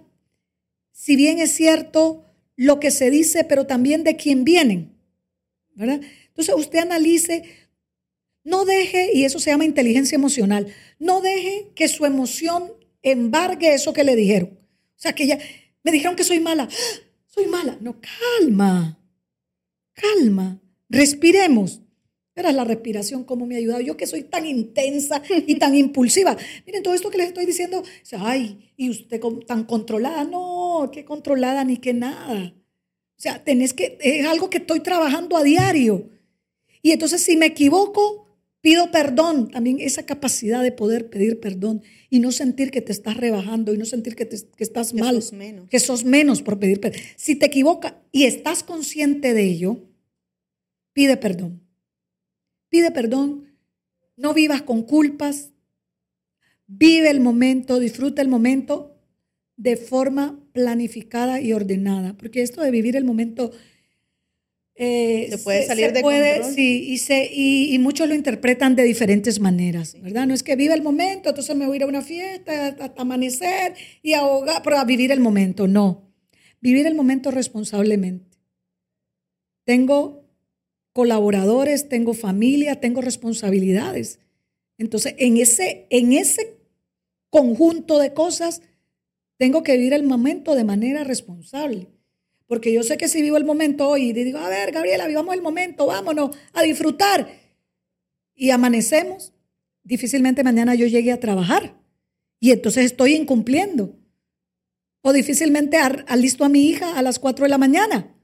[0.92, 2.24] si bien es cierto
[2.54, 4.96] lo que se dice, pero también de quién vienen.
[5.76, 6.00] ¿verdad?
[6.36, 7.44] Entonces usted analice,
[8.44, 10.66] no deje, y eso se llama inteligencia emocional,
[10.98, 12.72] no deje que su emoción
[13.02, 14.50] embargue eso que le dijeron.
[14.52, 15.38] O sea, que ya
[15.82, 16.68] me dijeron que soy mala,
[17.26, 17.78] soy mala.
[17.80, 19.00] No, calma,
[19.94, 20.60] calma,
[20.90, 21.80] respiremos.
[22.34, 23.80] Era la respiración, cómo me ha ayudado.
[23.80, 26.36] Yo que soy tan intensa y tan impulsiva.
[26.66, 27.82] Miren, todo esto que les estoy diciendo,
[28.18, 30.24] ay, y usted tan controlada.
[30.24, 32.54] No, qué controlada ni qué nada.
[33.16, 36.10] O sea, tenés que, es algo que estoy trabajando a diario.
[36.86, 38.26] Y entonces si me equivoco,
[38.66, 43.16] Pido perdón, también esa capacidad de poder pedir perdón y no sentir que te estás
[43.16, 45.68] rebajando y no sentir que, estás mal, sos menos.
[45.70, 47.00] que sos menos por pedir perdón.
[47.14, 49.88] Si te equivocas y estás consciente de ello,
[50.92, 51.62] pide perdón.
[52.68, 53.56] Pide perdón,
[54.16, 55.52] no vivas con culpas,
[56.66, 58.98] vive el momento, disfruta el momento
[59.56, 63.52] de forma planificada y ordenada, porque esto de vivir el momento
[64.78, 69.40] eh, se puede salir de puede, Sí, y, se, y, muchos lo interpretan de diferentes
[69.40, 70.26] maneras, ¿verdad?
[70.26, 73.00] No es que vive el momento, entonces me voy a ir a una fiesta hasta
[73.00, 76.12] amanecer y ahogar, pero a vivir el momento, no.
[76.60, 78.36] Vivir el momento responsablemente.
[79.64, 80.26] Tengo
[80.92, 84.20] colaboradores, tengo familia, tengo responsabilidades.
[84.78, 86.58] Entonces, en ese, en ese
[87.30, 88.60] conjunto de cosas,
[89.38, 91.88] tengo que vivir el momento de manera responsable.
[92.46, 95.34] Porque yo sé que si vivo el momento hoy y digo, a ver, Gabriela, vivamos
[95.34, 97.28] el momento, vámonos a disfrutar.
[98.34, 99.32] Y amanecemos,
[99.82, 101.80] difícilmente mañana yo llegue a trabajar.
[102.38, 103.96] Y entonces estoy incumpliendo.
[105.02, 108.16] O difícilmente alisto a mi hija a las 4 de la mañana,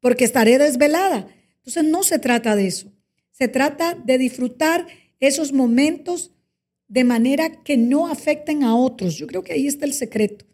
[0.00, 1.28] porque estaré desvelada.
[1.56, 2.92] Entonces no se trata de eso.
[3.30, 4.86] Se trata de disfrutar
[5.20, 6.32] esos momentos
[6.88, 9.16] de manera que no afecten a otros.
[9.16, 10.44] Yo creo que ahí está el secreto.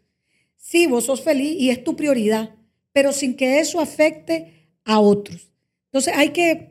[0.57, 2.55] Sí, vos sos feliz y es tu prioridad,
[2.93, 5.51] pero sin que eso afecte a otros.
[5.85, 6.69] Entonces hay que,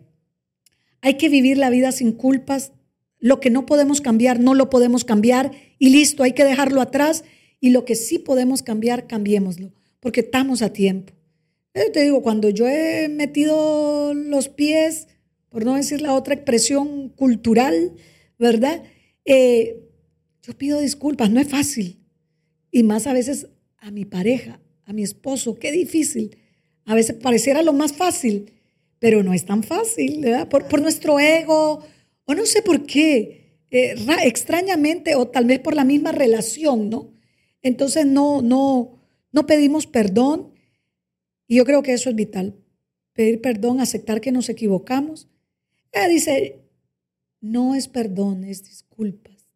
[1.00, 2.72] hay que vivir la vida sin culpas.
[3.18, 7.24] Lo que no podemos cambiar, no lo podemos cambiar y listo, hay que dejarlo atrás.
[7.60, 11.12] Y lo que sí podemos cambiar, cambiémoslo, porque estamos a tiempo.
[11.74, 15.08] Yo te digo, cuando yo he metido los pies,
[15.50, 17.92] por no decir la otra expresión cultural,
[18.38, 18.82] ¿verdad?
[19.24, 19.80] Eh,
[20.42, 22.00] yo pido disculpas, no es fácil.
[22.70, 23.48] Y más a veces
[23.78, 24.60] a mi pareja,
[24.90, 26.36] a mi esposo, qué difícil.
[26.84, 28.52] A veces pareciera lo más fácil,
[28.98, 30.48] pero no es tan fácil, ¿verdad?
[30.48, 31.84] Por, nuestro ego,
[32.24, 33.94] o no sé por qué, eh,
[34.24, 37.12] extrañamente, o tal vez por la misma relación, ¿no?
[37.62, 38.98] Entonces no, no,
[39.30, 40.54] no pedimos perdón,
[41.46, 42.56] y yo creo que eso es vital.
[43.12, 45.28] Pedir perdón, aceptar que nos equivocamos.
[45.92, 46.62] Ella dice,
[47.40, 49.54] no es perdón, es disculpas.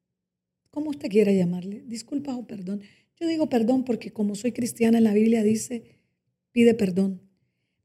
[0.70, 1.82] ¿Cómo usted quiera llamarle?
[1.86, 2.82] Disculpas o perdón.
[3.20, 5.98] Yo digo perdón porque como soy cristiana en la Biblia dice,
[6.52, 7.22] pide perdón.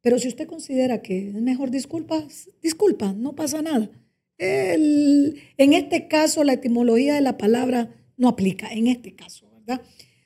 [0.01, 3.89] Pero si usted considera que es mejor disculpas, disculpa, no pasa nada.
[4.37, 9.81] en este caso, la etimología de la palabra no aplica, en este caso, ¿verdad?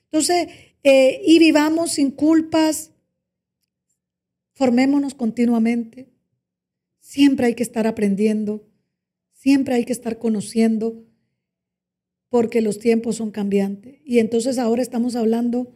[0.05, 0.47] Entonces,
[0.83, 2.91] eh, y vivamos sin culpas,
[4.53, 6.09] formémonos continuamente.
[6.99, 8.69] Siempre hay que estar aprendiendo,
[9.31, 11.03] siempre hay que estar conociendo
[12.33, 13.99] porque los tiempos son cambiantes.
[14.03, 15.71] Y entonces ahora estamos hablando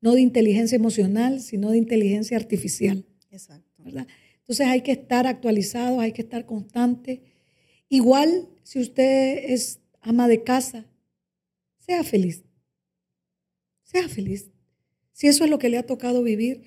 [0.00, 3.04] no de inteligencia emocional, sino de inteligencia artificial.
[3.30, 3.82] Exacto.
[3.84, 4.06] ¿verdad?
[4.38, 7.20] Entonces hay que estar actualizado, hay que estar constante.
[7.90, 10.86] Igual si usted es ama de casa,
[11.76, 12.44] sea feliz.
[13.82, 14.50] Sea feliz.
[15.12, 16.62] Si eso es lo que le ha tocado vivir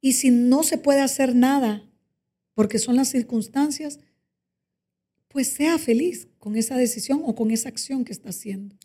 [0.00, 1.88] y si no se puede hacer nada
[2.54, 4.00] porque son las circunstancias,
[5.32, 8.76] pues sea feliz con esa decisión o con esa acción que está haciendo.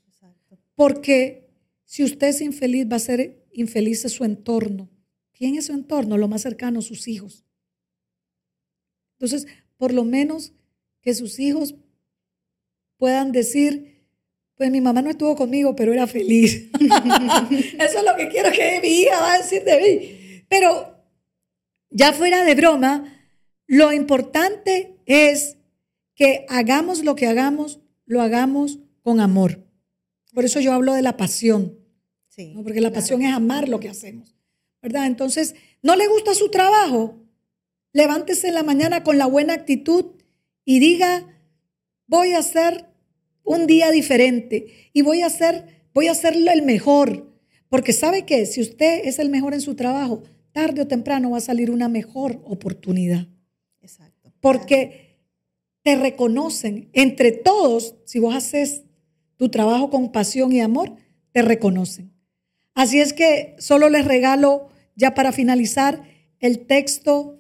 [0.76, 1.50] Porque
[1.86, 4.90] si usted es infeliz, va a ser infeliz en su entorno.
[5.34, 6.18] ¿Quién es su entorno?
[6.18, 7.44] Lo más cercano, sus hijos.
[9.14, 9.48] Entonces,
[9.78, 10.54] por lo menos
[11.02, 11.76] que sus hijos
[12.98, 14.06] puedan decir,
[14.56, 16.70] pues mi mamá no estuvo conmigo, pero era feliz.
[16.80, 20.46] Eso es lo que quiero que mi hija va a decir de mí.
[20.48, 20.96] Pero
[21.90, 23.14] ya fuera de broma,
[23.66, 25.57] lo importante es
[26.18, 29.64] que hagamos lo que hagamos, lo hagamos con amor.
[30.34, 31.78] Por eso yo hablo de la pasión.
[32.28, 34.36] Sí, Porque la pasión es amar lo que hacemos.
[34.82, 35.06] ¿Verdad?
[35.06, 37.24] Entonces, ¿no le gusta su trabajo?
[37.94, 40.06] Levántese en la mañana con la buena actitud
[40.66, 41.26] y diga,
[42.08, 42.88] voy a hacer
[43.44, 47.32] un día diferente y voy a hacer, voy a hacerlo el mejor.
[47.70, 51.38] Porque sabe que si usted es el mejor en su trabajo, tarde o temprano va
[51.38, 53.28] a salir una mejor oportunidad.
[53.82, 54.34] Exacto.
[54.42, 55.07] Porque
[55.88, 56.90] te reconocen.
[56.92, 58.84] Entre todos, si vos haces
[59.38, 60.96] tu trabajo con pasión y amor,
[61.32, 62.12] te reconocen.
[62.74, 66.04] Así es que solo les regalo, ya para finalizar,
[66.42, 67.40] el texto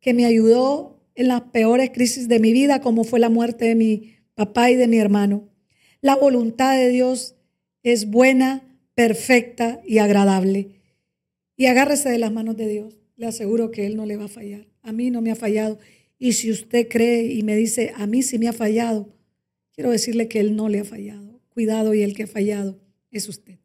[0.00, 3.74] que me ayudó en las peores crisis de mi vida, como fue la muerte de
[3.74, 5.50] mi papá y de mi hermano.
[6.00, 7.34] La voluntad de Dios
[7.82, 8.62] es buena,
[8.94, 10.80] perfecta y agradable.
[11.58, 12.96] Y agárrese de las manos de Dios.
[13.16, 14.66] Le aseguro que Él no le va a fallar.
[14.80, 15.78] A mí no me ha fallado.
[16.22, 19.12] Y si usted cree y me dice, a mí sí me ha fallado,
[19.72, 21.40] quiero decirle que Él no le ha fallado.
[21.48, 22.78] Cuidado y el que ha fallado
[23.10, 23.58] es usted.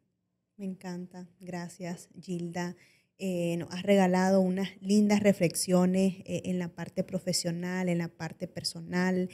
[0.56, 1.28] Me encanta.
[1.38, 2.74] Gracias, Gilda.
[3.16, 8.48] Eh, nos has regalado unas lindas reflexiones eh, en la parte profesional, en la parte
[8.48, 9.28] personal.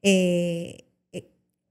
[0.00, 0.86] Eh,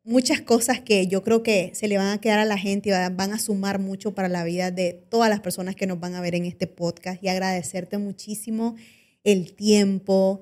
[0.04, 2.92] muchas cosas que yo creo que se le van a quedar a la gente y
[2.92, 6.22] van a sumar mucho para la vida de todas las personas que nos van a
[6.22, 8.76] ver en este podcast y agradecerte muchísimo
[9.24, 10.40] el tiempo,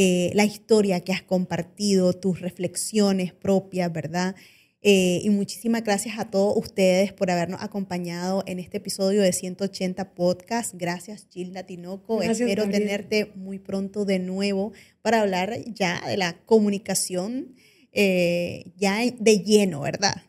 [0.00, 4.36] eh, la historia que has compartido, tus reflexiones propias, ¿verdad?
[4.80, 10.14] Eh, y muchísimas gracias a todos ustedes por habernos acompañado en este episodio de 180
[10.14, 10.72] Podcast.
[10.76, 12.22] Gracias, Gilda Tinoco.
[12.22, 14.72] Espero tenerte muy pronto de nuevo
[15.02, 17.56] para hablar ya de la comunicación
[17.90, 20.22] eh, ya de lleno, ¿verdad?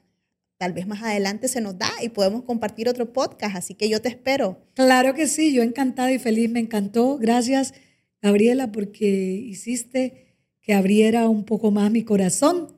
[0.58, 4.02] Tal vez más adelante se nos da y podemos compartir otro podcast, así que yo
[4.02, 4.66] te espero.
[4.74, 7.20] Claro que sí, yo encantada y feliz, me encantó.
[7.20, 7.76] Gracias,
[8.22, 12.76] Gabriela, porque hiciste que abriera un poco más mi corazón.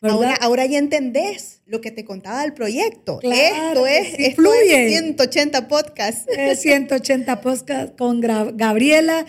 [0.00, 3.20] Ahora, ahora, ya entendés lo que te contaba del proyecto.
[3.22, 4.88] esto es, fluye.
[4.88, 6.26] 180 podcasts.
[6.56, 9.24] 180 podcasts con Gabriela,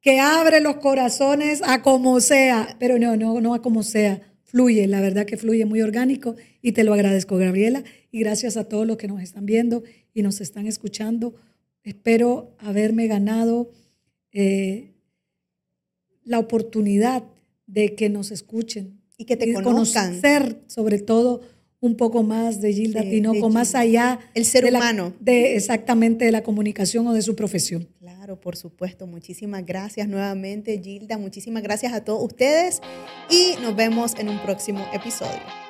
[0.00, 4.86] que abre los corazones a como sea, pero no, no, no a como sea, fluye,
[4.86, 8.86] la verdad que fluye muy orgánico y te lo agradezco, Gabriela, y gracias a todos
[8.86, 9.84] los que nos están viendo
[10.14, 11.36] y nos están escuchando.
[11.84, 13.70] Espero haberme ganado
[14.40, 14.94] eh,
[16.22, 17.24] la oportunidad
[17.66, 20.10] de que nos escuchen y que te conozcan.
[20.10, 21.40] Conocer sobre todo
[21.80, 26.44] un poco más de Gilda Tinoco, más allá el ser humano de exactamente de la
[26.44, 27.88] comunicación o de su profesión.
[27.98, 29.08] Claro, por supuesto.
[29.08, 31.18] Muchísimas gracias nuevamente, Gilda.
[31.18, 32.80] Muchísimas gracias a todos ustedes
[33.28, 35.67] y nos vemos en un próximo episodio.